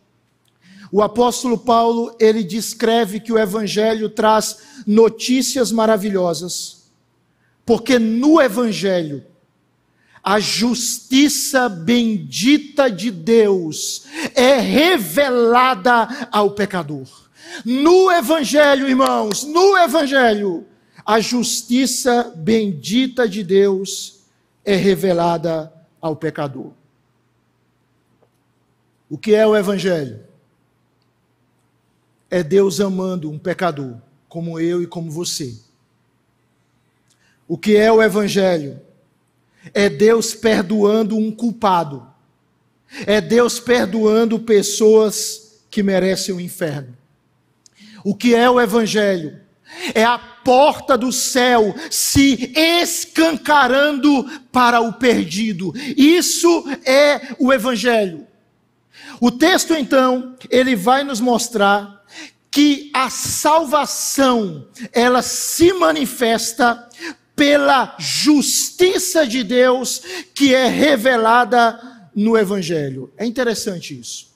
[0.94, 6.84] O apóstolo Paulo, ele descreve que o evangelho traz notícias maravilhosas.
[7.66, 9.26] Porque no evangelho
[10.22, 14.04] a justiça bendita de Deus
[14.36, 17.08] é revelada ao pecador.
[17.64, 20.64] No Evangelho, irmãos, no Evangelho,
[21.04, 24.20] a justiça bendita de Deus
[24.64, 26.70] é revelada ao pecador.
[29.10, 30.33] O que é o Evangelho?
[32.34, 33.94] É Deus amando um pecador,
[34.28, 35.54] como eu e como você.
[37.46, 38.80] O que é o Evangelho?
[39.72, 42.04] É Deus perdoando um culpado.
[43.06, 46.96] É Deus perdoando pessoas que merecem o inferno.
[48.02, 49.38] O que é o Evangelho?
[49.94, 55.72] É a porta do céu se escancarando para o perdido.
[55.96, 58.26] Isso é o Evangelho.
[59.20, 61.93] O texto, então, ele vai nos mostrar
[62.54, 66.88] que a salvação ela se manifesta
[67.34, 70.00] pela justiça de Deus
[70.32, 73.12] que é revelada no evangelho.
[73.16, 74.28] É interessante isso.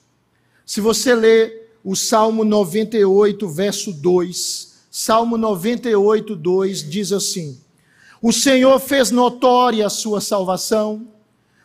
[0.65, 7.57] Se você ler o Salmo 98, verso 2, Salmo 98, 2 diz assim:
[8.21, 11.07] O Senhor fez notória a sua salvação,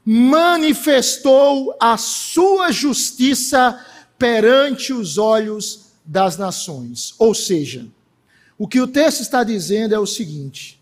[0.04, 3.84] manifestou a sua justiça
[4.16, 7.14] perante os olhos das nações.
[7.18, 7.86] Ou seja,
[8.58, 10.80] o que o texto está dizendo é o seguinte: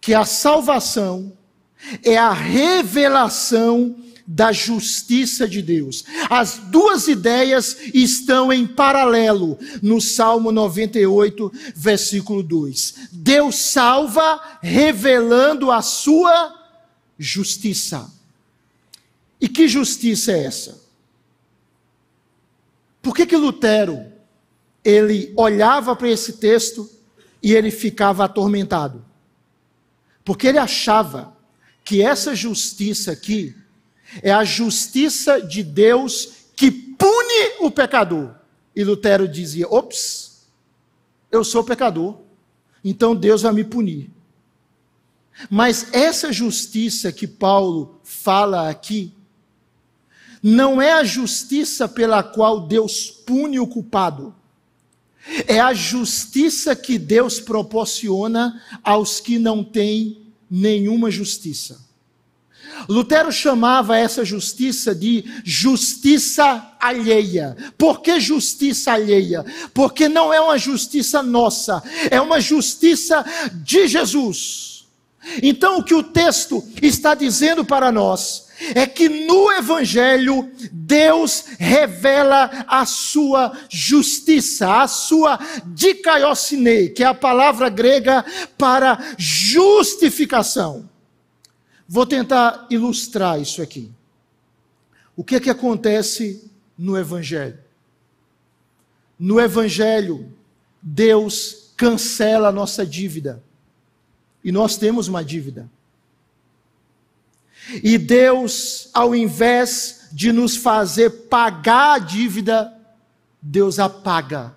[0.00, 1.32] que a salvação
[2.02, 3.96] é a revelação
[4.26, 6.04] da justiça de Deus.
[6.30, 13.08] As duas ideias estão em paralelo no Salmo 98, versículo 2.
[13.10, 16.54] Deus salva revelando a sua
[17.18, 18.08] justiça.
[19.40, 20.80] E que justiça é essa?
[23.02, 24.19] Por que que Lutero
[24.84, 26.88] ele olhava para esse texto
[27.42, 29.04] e ele ficava atormentado.
[30.24, 31.36] Porque ele achava
[31.84, 33.54] que essa justiça aqui
[34.22, 38.34] é a justiça de Deus que pune o pecador.
[38.74, 40.46] E Lutero dizia: ops,
[41.30, 42.18] eu sou pecador,
[42.84, 44.10] então Deus vai me punir.
[45.48, 49.14] Mas essa justiça que Paulo fala aqui,
[50.42, 54.34] não é a justiça pela qual Deus pune o culpado,
[55.46, 61.78] É a justiça que Deus proporciona aos que não têm nenhuma justiça.
[62.88, 67.56] Lutero chamava essa justiça de justiça alheia.
[67.76, 69.44] Por que justiça alheia?
[69.74, 73.24] Porque não é uma justiça nossa, é uma justiça
[73.62, 74.69] de Jesus.
[75.42, 82.64] Então, o que o texto está dizendo para nós é que no Evangelho Deus revela
[82.66, 88.24] a sua justiça, a sua dikaiosine, que é a palavra grega
[88.58, 90.88] para justificação.
[91.88, 93.90] Vou tentar ilustrar isso aqui.
[95.16, 97.58] O que é que acontece no Evangelho?
[99.18, 100.32] No Evangelho,
[100.80, 103.42] Deus cancela a nossa dívida.
[104.42, 105.70] E nós temos uma dívida.
[107.82, 112.72] E Deus, ao invés de nos fazer pagar a dívida,
[113.40, 114.54] Deus apaga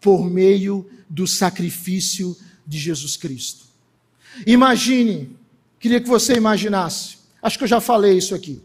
[0.00, 2.36] por meio do sacrifício
[2.66, 3.66] de Jesus Cristo.
[4.46, 5.36] Imagine
[5.82, 7.18] Queria que você imaginasse.
[7.42, 8.62] Acho que eu já falei isso aqui.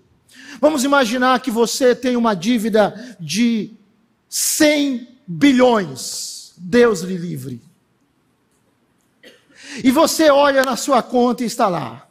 [0.62, 3.72] Vamos imaginar que você tem uma dívida de
[4.30, 6.54] 100 bilhões.
[6.56, 7.60] Deus lhe livre.
[9.84, 12.08] E você olha na sua conta e está lá,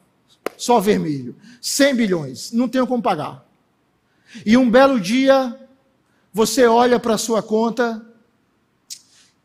[0.57, 1.37] só vermelho.
[1.61, 3.45] 100 bilhões, não tenho como pagar.
[4.45, 5.59] E um belo dia,
[6.33, 8.05] você olha para a sua conta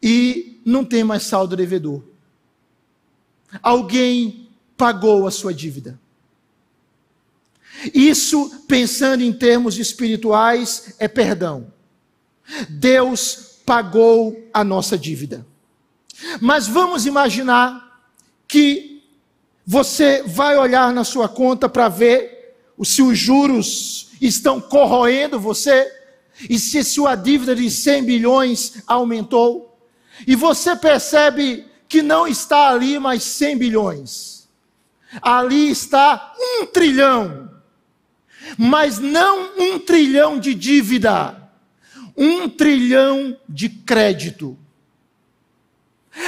[0.01, 2.03] e não tem mais saldo devedor.
[3.61, 5.99] Alguém pagou a sua dívida.
[7.93, 11.73] Isso, pensando em termos espirituais, é perdão.
[12.69, 15.45] Deus pagou a nossa dívida.
[16.39, 17.90] Mas vamos imaginar
[18.51, 19.01] que
[19.65, 25.89] você vai olhar na sua conta para ver se os juros estão corroendo você
[26.49, 29.79] e se sua dívida de 100 bilhões aumentou.
[30.27, 34.31] E você percebe que não está ali mais 100 bilhões
[35.21, 37.49] Ali está um trilhão,
[38.57, 41.51] mas não um trilhão de dívida,
[42.15, 44.57] um trilhão de crédito.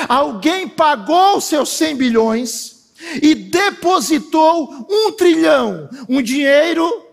[0.08, 7.06] Alguém pagou seus 100 bilhões e depositou um trilhão, um dinheiro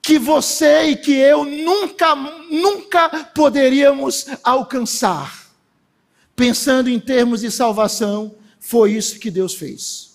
[0.00, 5.46] que você e que eu nunca, nunca poderíamos alcançar.
[6.34, 10.05] Pensando em termos de salvação, foi isso que Deus fez.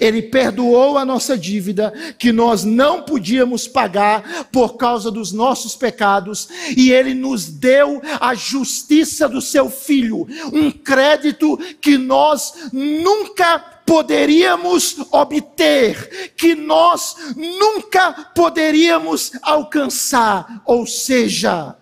[0.00, 6.48] Ele perdoou a nossa dívida que nós não podíamos pagar por causa dos nossos pecados
[6.76, 14.96] e ele nos deu a justiça do seu filho, um crédito que nós nunca poderíamos
[15.10, 21.76] obter, que nós nunca poderíamos alcançar, ou seja,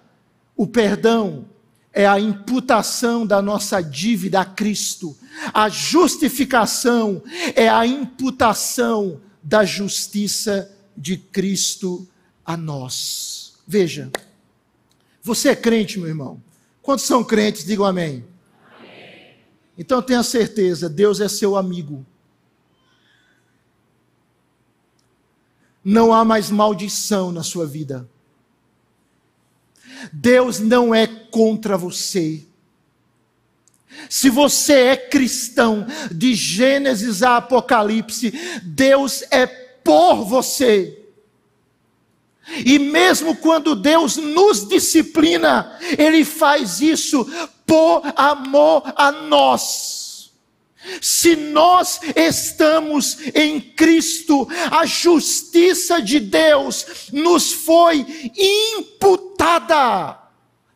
[0.56, 1.51] o perdão
[1.92, 5.16] é a imputação da nossa dívida a Cristo.
[5.52, 7.22] A justificação
[7.54, 12.08] é a imputação da justiça de Cristo
[12.44, 13.54] a nós.
[13.66, 14.10] Veja,
[15.22, 16.42] você é crente, meu irmão?
[16.80, 17.64] Quantos são crentes?
[17.64, 18.24] Digam amém.
[18.78, 19.36] amém.
[19.76, 22.04] Então tenha certeza, Deus é seu amigo.
[25.84, 28.08] Não há mais maldição na sua vida.
[30.10, 32.44] Deus não é contra você.
[34.08, 38.32] Se você é cristão, de Gênesis a Apocalipse,
[38.62, 40.98] Deus é por você.
[42.64, 47.24] E mesmo quando Deus nos disciplina, Ele faz isso
[47.66, 50.01] por amor a nós.
[51.00, 58.04] Se nós estamos em Cristo, a justiça de Deus nos foi
[58.36, 60.18] imputada.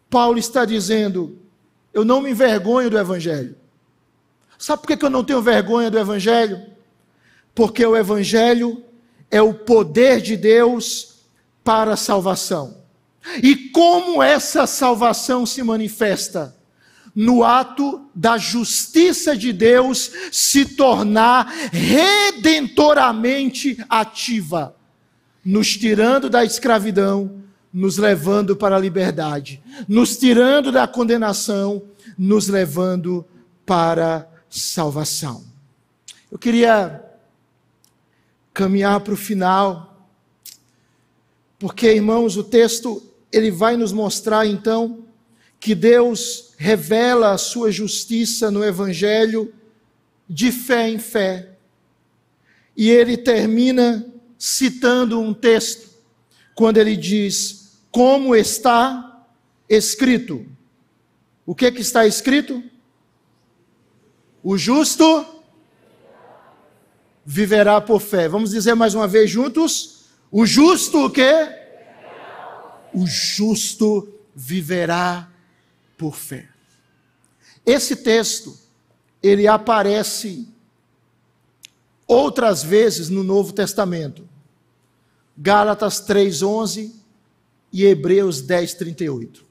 [0.09, 1.39] Paulo está dizendo:
[1.93, 3.57] eu não me envergonho do Evangelho.
[4.59, 6.63] Sabe por que eu não tenho vergonha do Evangelho?
[7.55, 8.83] Porque o Evangelho
[9.31, 11.17] é o poder de Deus
[11.63, 12.83] para a salvação.
[13.43, 16.56] E como essa salvação se manifesta?
[17.17, 24.77] No ato da justiça de Deus se tornar redentoramente ativa,
[25.43, 27.43] nos tirando da escravidão,
[27.73, 31.83] nos levando para a liberdade, nos tirando da condenação,
[32.19, 33.25] nos levando
[33.65, 35.43] para a salvação.
[36.31, 37.03] Eu queria
[38.53, 40.07] caminhar para o final,
[41.59, 43.03] porque, irmãos, o texto
[43.33, 44.99] ele vai nos mostrar então
[45.59, 49.53] que Deus revela a sua justiça no Evangelho
[50.29, 51.51] de fé em fé.
[52.77, 54.07] E ele termina
[54.39, 55.89] citando um texto,
[56.55, 59.27] quando ele diz: Como está
[59.69, 60.47] escrito.
[61.45, 62.63] O que, que está escrito?
[64.43, 65.25] O justo
[67.25, 68.29] viverá por fé.
[68.29, 70.07] Vamos dizer mais uma vez juntos?
[70.31, 71.49] O justo o quê?
[72.93, 75.31] O justo viverá
[75.97, 76.49] por fé.
[77.65, 78.57] Esse texto,
[79.23, 80.49] ele aparece
[82.07, 84.29] outras vezes no Novo Testamento.
[85.37, 86.95] Gálatas 3:11
[87.73, 89.45] e Hebreus 10:38.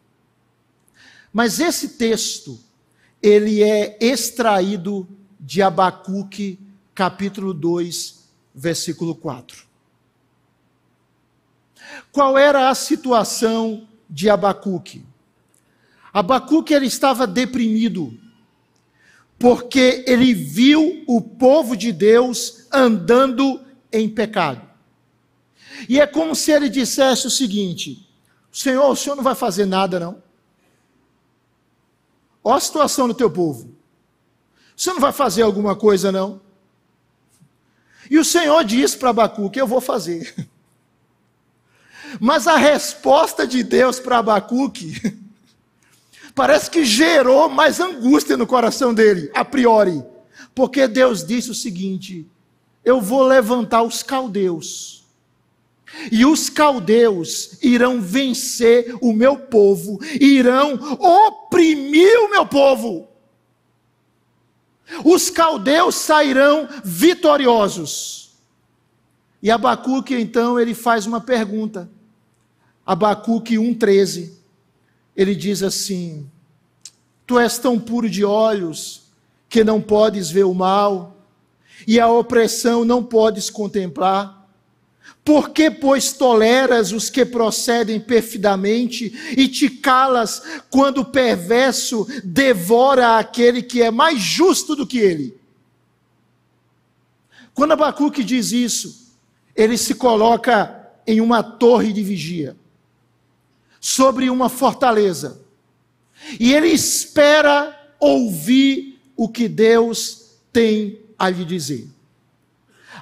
[1.32, 2.58] Mas esse texto,
[3.22, 5.08] ele é extraído
[5.40, 6.60] de Abacuque,
[6.94, 8.24] capítulo 2,
[8.54, 9.66] versículo 4.
[12.12, 15.05] Qual era a situação de Abacuque?
[16.16, 18.18] Abacuque ele estava deprimido,
[19.38, 23.62] porque ele viu o povo de Deus andando
[23.92, 24.66] em pecado.
[25.90, 28.10] E é como se ele dissesse o seguinte:
[28.50, 30.24] Senhor, o senhor não vai fazer nada, não.
[32.42, 33.76] Olha a situação do teu povo.
[34.74, 36.40] Você não vai fazer alguma coisa, não?
[38.10, 40.34] E o Senhor diz para Abacuque: Eu vou fazer.
[42.22, 45.25] Mas a resposta de Deus para Abacuque
[46.36, 50.04] parece que gerou mais angústia no coração dele, a priori.
[50.54, 52.28] Porque Deus disse o seguinte:
[52.84, 54.96] Eu vou levantar os caldeus
[56.12, 63.08] e os caldeus irão vencer o meu povo, irão oprimir o meu povo.
[65.04, 68.36] Os caldeus sairão vitoriosos.
[69.42, 71.90] E Abacuque então ele faz uma pergunta.
[72.86, 74.35] Abacuque 1:13.
[75.16, 76.30] Ele diz assim:
[77.26, 79.04] Tu és tão puro de olhos
[79.50, 81.16] que não podes ver o mal,
[81.88, 84.46] e a opressão não podes contemplar.
[85.24, 93.18] Por que, pois, toleras os que procedem perfidamente e te calas quando o perverso devora
[93.18, 95.36] aquele que é mais justo do que ele?
[97.56, 99.16] Quando Abacuque diz isso,
[99.56, 102.56] ele se coloca em uma torre de vigia,
[103.86, 105.40] sobre uma fortaleza,
[106.40, 111.88] e ele espera ouvir o que Deus tem a lhe dizer.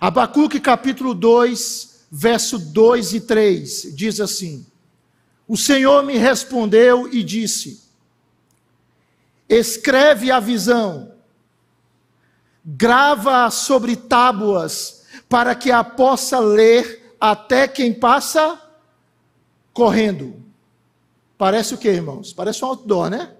[0.02, 4.66] Abacuque capítulo 2, verso 2 e 3, diz assim:
[5.48, 7.82] O Senhor me respondeu e disse:
[9.48, 11.14] Escreve a visão,
[12.66, 18.62] grava sobre tábuas, para que a possa ler até quem passa
[19.72, 20.44] correndo.
[21.38, 22.32] Parece o que, irmãos?
[22.34, 23.32] Parece um outdoor, né?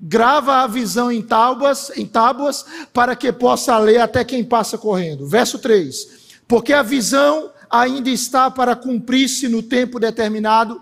[0.00, 5.26] Grava a visão em tábuas, em tábuas, para que possa ler até quem passa correndo.
[5.26, 6.40] Verso 3.
[6.46, 10.80] Porque a visão ainda está para cumprir-se no tempo determinado,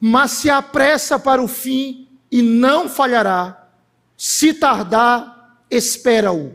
[0.00, 3.68] mas se apressa para o fim e não falhará.
[4.16, 6.54] Se tardar, espera-o,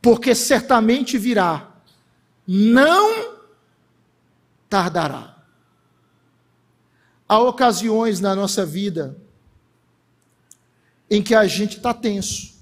[0.00, 1.68] porque certamente virá.
[2.46, 3.36] Não
[4.68, 5.31] tardará.
[7.32, 9.16] Há ocasiões na nossa vida
[11.08, 12.52] em que a gente está tenso,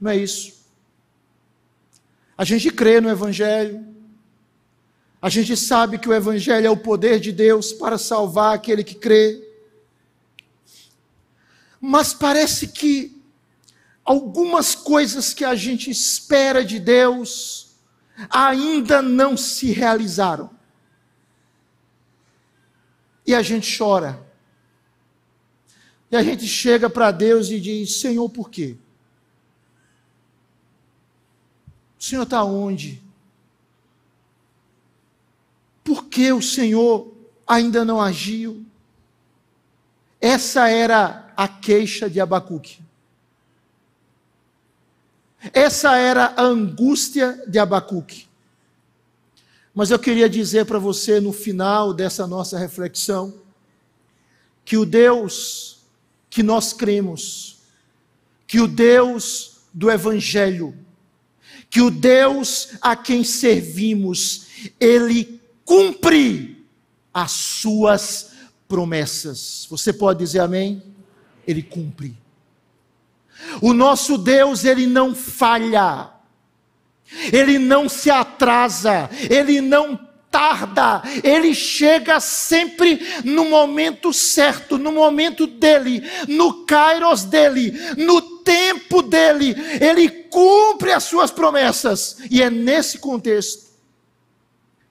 [0.00, 0.64] não é isso?
[2.36, 3.86] A gente crê no Evangelho,
[5.22, 8.96] a gente sabe que o Evangelho é o poder de Deus para salvar aquele que
[8.96, 9.48] crê.
[11.80, 13.22] Mas parece que
[14.04, 17.76] algumas coisas que a gente espera de Deus
[18.28, 20.57] ainda não se realizaram.
[23.28, 24.26] E a gente chora.
[26.10, 28.74] E a gente chega para Deus e diz: Senhor, por quê?
[32.00, 33.02] O Senhor está onde?
[35.84, 37.14] Por que o Senhor
[37.46, 38.64] ainda não agiu?
[40.18, 42.80] Essa era a queixa de Abacuque.
[45.52, 48.27] Essa era a angústia de Abacuque.
[49.78, 53.32] Mas eu queria dizer para você no final dessa nossa reflexão
[54.64, 55.78] que o Deus
[56.28, 57.58] que nós cremos,
[58.44, 60.76] que o Deus do Evangelho,
[61.70, 64.46] que o Deus a quem servimos,
[64.80, 66.66] ele cumpre
[67.14, 68.32] as suas
[68.66, 69.64] promessas.
[69.70, 70.82] Você pode dizer amém?
[71.46, 72.18] Ele cumpre.
[73.62, 76.17] O nosso Deus, ele não falha.
[77.32, 85.46] Ele não se atrasa, ele não tarda, ele chega sempre no momento certo, no momento
[85.46, 92.18] dele, no kairos dele, no tempo dele, ele cumpre as suas promessas.
[92.30, 93.68] E é nesse contexto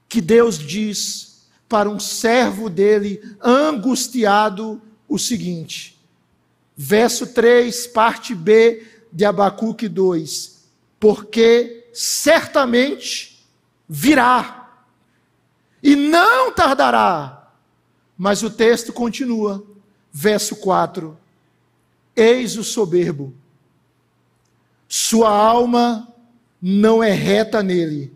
[0.09, 5.97] que Deus diz para um servo dele, angustiado, o seguinte:
[6.75, 10.57] Verso 3, parte B de Abacuque 2.
[10.99, 13.43] Porque certamente
[13.89, 14.71] virá,
[15.81, 17.51] e não tardará.
[18.15, 19.65] Mas o texto continua,
[20.11, 21.17] verso 4:
[22.15, 23.33] Eis o soberbo,
[24.87, 26.07] sua alma
[26.61, 28.13] não é reta nele,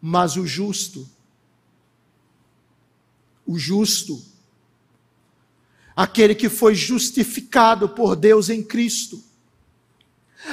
[0.00, 1.08] mas o justo,
[3.46, 4.20] o justo,
[5.94, 9.22] aquele que foi justificado por Deus em Cristo,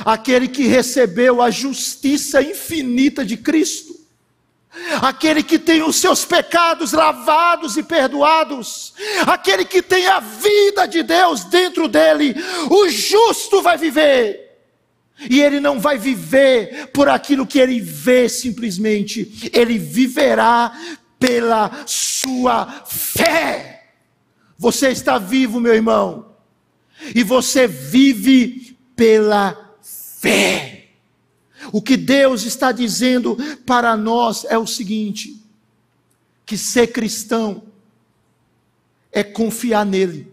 [0.05, 3.93] aquele que recebeu a justiça infinita de Cristo,
[5.01, 8.93] aquele que tem os seus pecados lavados e perdoados,
[9.27, 12.35] aquele que tem a vida de Deus dentro dele,
[12.69, 14.41] o justo vai viver.
[15.29, 20.73] E ele não vai viver por aquilo que ele vê simplesmente, ele viverá
[21.19, 23.91] pela sua fé.
[24.57, 26.35] Você está vivo, meu irmão,
[27.13, 29.62] e você vive pela
[30.23, 30.87] fé.
[31.73, 35.43] O que Deus está dizendo para nós é o seguinte:
[36.45, 37.63] que ser cristão
[39.11, 40.31] é confiar nele.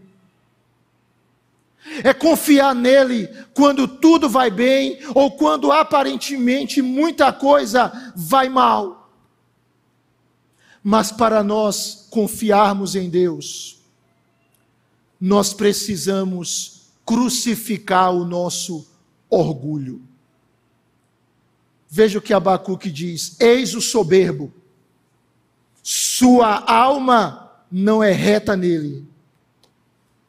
[2.05, 9.11] É confiar nele quando tudo vai bem ou quando aparentemente muita coisa vai mal.
[10.83, 13.81] Mas para nós confiarmos em Deus,
[15.21, 18.90] nós precisamos crucificar o nosso
[19.31, 20.03] orgulho.
[21.89, 24.53] Veja o que Abacuque diz: Eis o soberbo,
[25.83, 29.07] sua alma não é reta nele,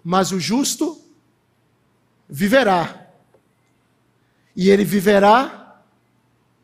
[0.03, 1.01] mas o justo
[2.29, 3.09] viverá,
[4.55, 5.81] e ele viverá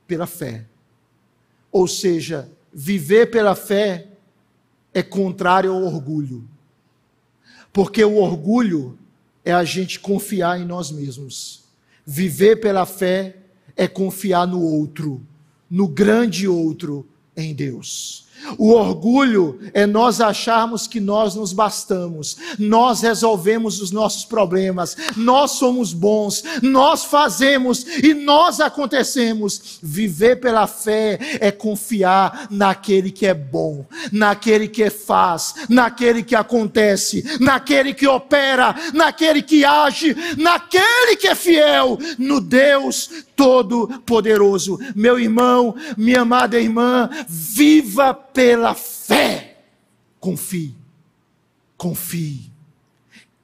[0.07, 0.65] pela fé.
[1.71, 4.07] Ou seja, viver pela fé
[4.93, 6.47] é contrário ao orgulho,
[7.73, 8.97] porque o orgulho
[9.43, 11.66] é a gente confiar em nós mesmos,
[12.07, 13.35] viver pela fé
[13.75, 15.21] é confiar no outro,
[15.69, 17.05] no grande outro
[17.35, 18.26] em Deus.
[18.57, 25.51] O orgulho é nós acharmos que nós nos bastamos, nós resolvemos os nossos problemas, nós
[25.51, 29.79] somos bons, nós fazemos e nós acontecemos.
[29.81, 37.37] Viver pela fé é confiar naquele que é bom, naquele que faz, naquele que acontece,
[37.39, 44.79] naquele que opera, naquele que age, naquele que é fiel, no Deus Todo-Poderoso.
[44.95, 49.63] Meu irmão, minha amada irmã, viva pela fé.
[50.19, 50.75] Confie,
[51.75, 52.51] confie,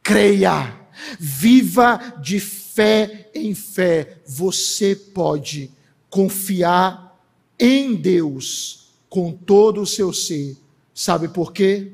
[0.04, 0.80] creia,
[1.20, 4.22] viva de fé em fé.
[4.24, 5.72] Você pode
[6.12, 7.20] confiar
[7.58, 10.56] em Deus com todo o seu ser.
[10.94, 11.92] Sabe por quê?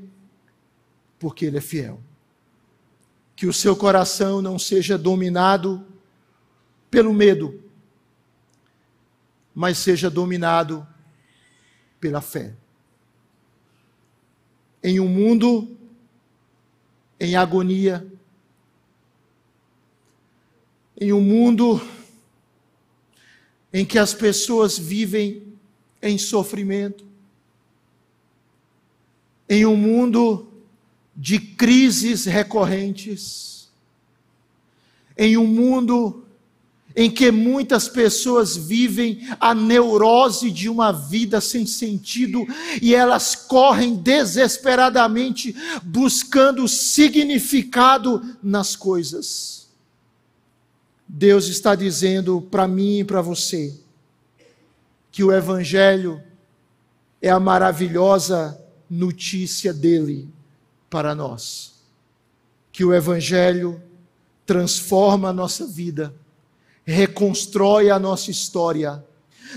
[1.17, 2.01] Porque Ele é fiel.
[3.33, 5.87] Que o seu coração não seja dominado
[6.91, 7.63] pelo medo,
[9.55, 10.85] mas seja dominado
[12.01, 12.55] pela fé
[14.83, 15.77] em um mundo
[17.19, 18.07] em agonia,
[20.99, 21.81] em um mundo
[23.73, 25.43] em que as pessoas vivem
[26.01, 27.05] em sofrimento,
[29.47, 30.47] em um mundo
[31.15, 33.69] de crises recorrentes,
[35.17, 36.25] em um mundo
[36.99, 42.45] em que muitas pessoas vivem a neurose de uma vida sem sentido
[42.81, 49.69] e elas correm desesperadamente buscando significado nas coisas.
[51.07, 53.73] Deus está dizendo para mim e para você
[55.09, 56.21] que o Evangelho
[57.21, 60.27] é a maravilhosa notícia dele
[60.89, 61.75] para nós.
[62.73, 63.81] Que o Evangelho
[64.45, 66.13] transforma a nossa vida
[66.85, 69.03] reconstrói a nossa história,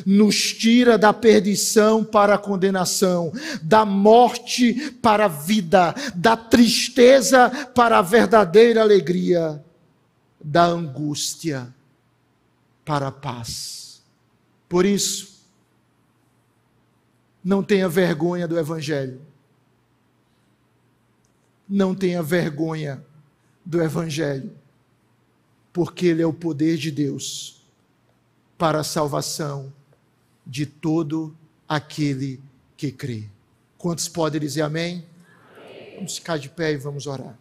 [0.07, 7.99] nos tira da perdição para a condenação, da morte para a vida, da tristeza para
[7.99, 9.63] a verdadeira alegria,
[10.43, 11.73] da angústia
[12.85, 14.03] para a paz.
[14.69, 15.33] Por isso,
[17.45, 19.21] não tenha vergonha do Evangelho.
[21.69, 23.05] Não tenha vergonha
[23.65, 24.62] do Evangelho
[25.73, 27.63] porque Ele é o poder de Deus
[28.59, 29.73] para a salvação
[30.47, 31.37] de todo
[31.69, 32.41] aquele
[32.77, 33.29] que crê.
[33.79, 35.07] Quantos podem dizer amém?
[35.57, 35.95] amém?
[35.97, 37.39] Vamos ficar de pé e vamos orar.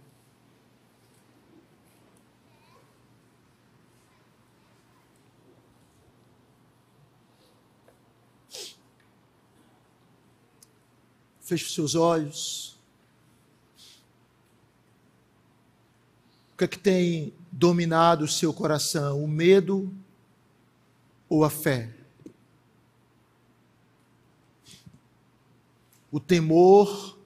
[11.42, 12.72] Feche os seus olhos.
[16.62, 19.24] que é que tem dominado o seu coração?
[19.24, 19.94] O medo
[21.28, 21.94] ou a fé?
[26.12, 27.18] O temor,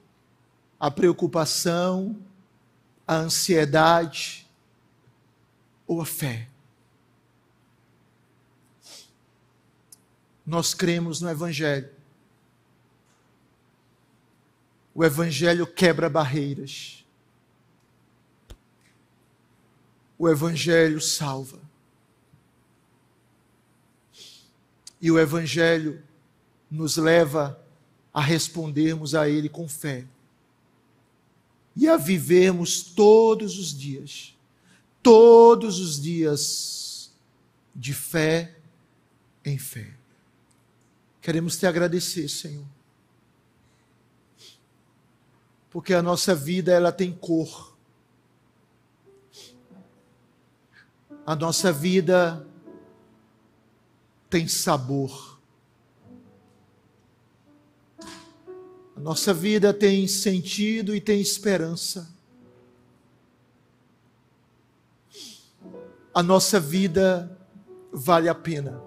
[0.78, 2.16] a preocupação,
[3.06, 4.46] a ansiedade
[5.86, 6.48] ou a fé?
[10.44, 11.90] Nós cremos no Evangelho.
[14.94, 17.05] O Evangelho quebra barreiras.
[20.18, 21.60] O Evangelho salva.
[25.00, 26.02] E o Evangelho
[26.70, 27.60] nos leva
[28.12, 30.06] a respondermos a Ele com fé
[31.76, 34.34] e a vivermos todos os dias,
[35.02, 37.12] todos os dias,
[37.74, 38.56] de fé
[39.44, 39.92] em fé.
[41.20, 42.64] Queremos te agradecer, Senhor,
[45.70, 47.75] porque a nossa vida ela tem cor.
[51.26, 52.46] A nossa vida
[54.30, 55.40] tem sabor.
[58.94, 62.08] A nossa vida tem sentido e tem esperança.
[66.14, 67.36] A nossa vida
[67.92, 68.80] vale a pena.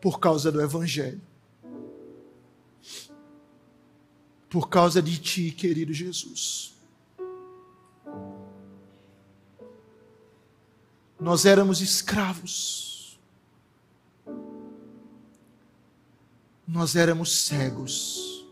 [0.00, 1.22] Por causa do Evangelho.
[4.50, 6.75] Por causa de Ti, querido Jesus.
[11.18, 13.18] Nós éramos escravos.
[16.66, 18.44] Nós éramos cegos.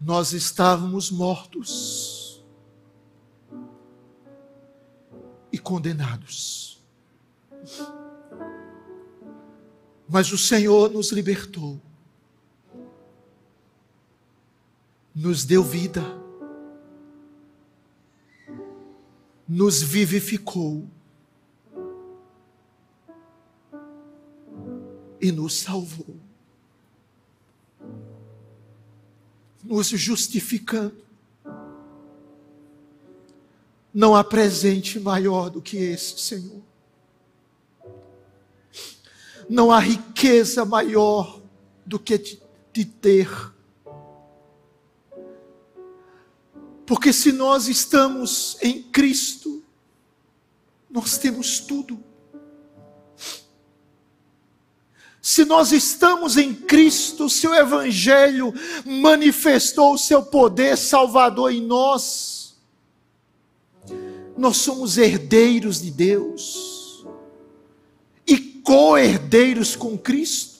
[0.00, 2.42] Nós estávamos mortos
[5.52, 6.80] e condenados.
[10.08, 11.80] Mas o Senhor nos libertou,
[15.14, 16.02] nos deu vida
[19.50, 20.88] nos vivificou
[25.20, 26.16] e nos salvou,
[29.64, 31.02] nos justificando.
[33.92, 36.62] Não há presente maior do que esse, Senhor.
[39.48, 41.42] Não há riqueza maior
[41.84, 42.40] do que te,
[42.72, 43.28] te ter.
[46.90, 49.62] Porque se nós estamos em Cristo,
[50.90, 52.02] nós temos tudo.
[55.22, 58.52] Se nós estamos em Cristo, seu Evangelho
[58.84, 62.56] manifestou o seu poder salvador em nós.
[64.36, 67.06] Nós somos herdeiros de Deus
[68.26, 70.58] e co-herdeiros com Cristo.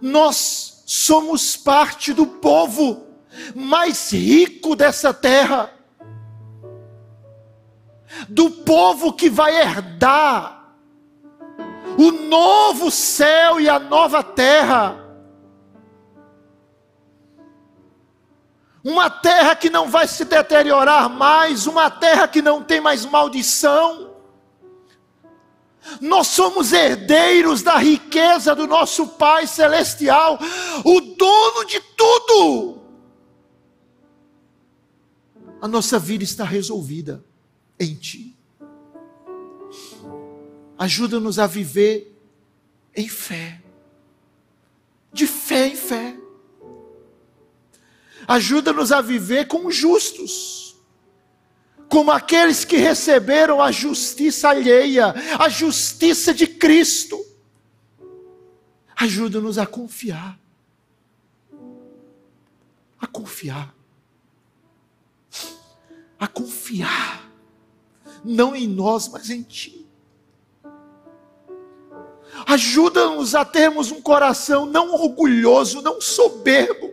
[0.00, 3.13] Nós somos parte do povo
[3.54, 5.70] mais rico dessa terra,
[8.28, 10.64] do povo que vai herdar
[11.96, 15.00] o novo céu e a nova terra.
[18.82, 24.12] Uma terra que não vai se deteriorar mais, uma terra que não tem mais maldição.
[26.00, 30.38] Nós somos herdeiros da riqueza do nosso Pai Celestial,
[30.84, 32.83] o dono de tudo
[35.64, 37.24] a nossa vida está resolvida
[37.80, 38.36] em Ti.
[40.76, 42.14] Ajuda-nos a viver
[42.94, 43.62] em fé,
[45.10, 46.18] de fé em fé.
[48.28, 50.76] Ajuda-nos a viver como justos,
[51.88, 57.18] como aqueles que receberam a justiça alheia, a justiça de Cristo.
[58.94, 60.38] Ajuda-nos a confiar,
[63.00, 63.74] a confiar
[66.24, 67.30] a confiar,
[68.24, 69.86] não em nós, mas em Ti.
[72.46, 76.92] Ajuda-nos a termos um coração não orgulhoso, não soberbo,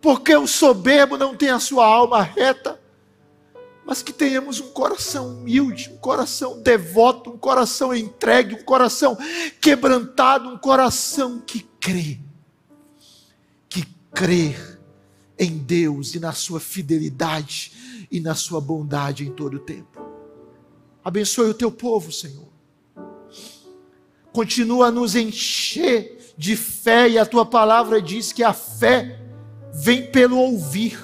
[0.00, 2.80] porque o soberbo não tem a sua alma reta,
[3.86, 9.16] mas que tenhamos um coração humilde, um coração devoto, um coração entregue, um coração
[9.60, 12.18] quebrantado, um coração que crê,
[13.68, 14.54] que crê
[15.38, 20.00] em Deus e na sua fidelidade e na sua bondade em todo o tempo.
[21.04, 22.48] Abençoe o teu povo, Senhor.
[24.32, 29.20] Continua a nos encher de fé, e a tua palavra diz que a fé
[29.72, 30.98] vem pelo ouvir.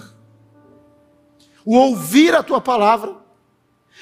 [1.65, 3.20] O ouvir a tua palavra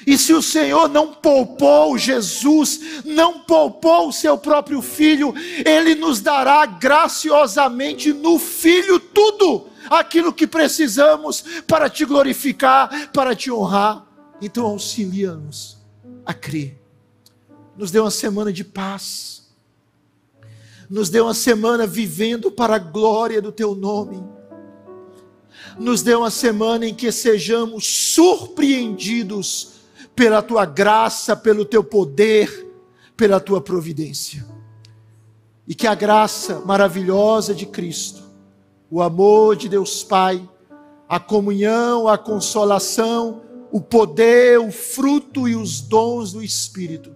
[0.07, 5.33] E se o Senhor não poupou Jesus, não poupou o seu próprio filho,
[5.65, 13.51] ele nos dará graciosamente no filho tudo aquilo que precisamos para te glorificar, para te
[13.51, 14.05] honrar.
[14.41, 15.77] Então auxilia-nos
[16.25, 16.79] a crer.
[17.77, 19.49] Nos dê uma semana de paz.
[20.89, 24.23] Nos dê uma semana vivendo para a glória do teu nome.
[25.77, 29.78] Nos dê uma semana em que sejamos surpreendidos
[30.19, 32.67] pela tua graça, pelo teu poder,
[33.15, 34.45] pela tua providência.
[35.65, 38.21] E que a graça maravilhosa de Cristo,
[38.91, 40.45] o amor de Deus Pai,
[41.07, 47.15] a comunhão, a consolação, o poder, o fruto e os dons do Espírito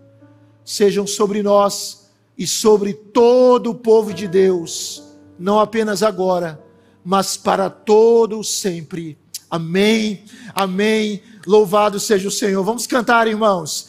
[0.64, 5.04] sejam sobre nós e sobre todo o povo de Deus,
[5.38, 6.58] não apenas agora,
[7.04, 9.18] mas para todo sempre.
[9.52, 10.24] Amém.
[10.56, 11.22] Amém.
[11.46, 12.64] Louvado seja o Senhor.
[12.64, 13.82] Vamos cantar, irmãos.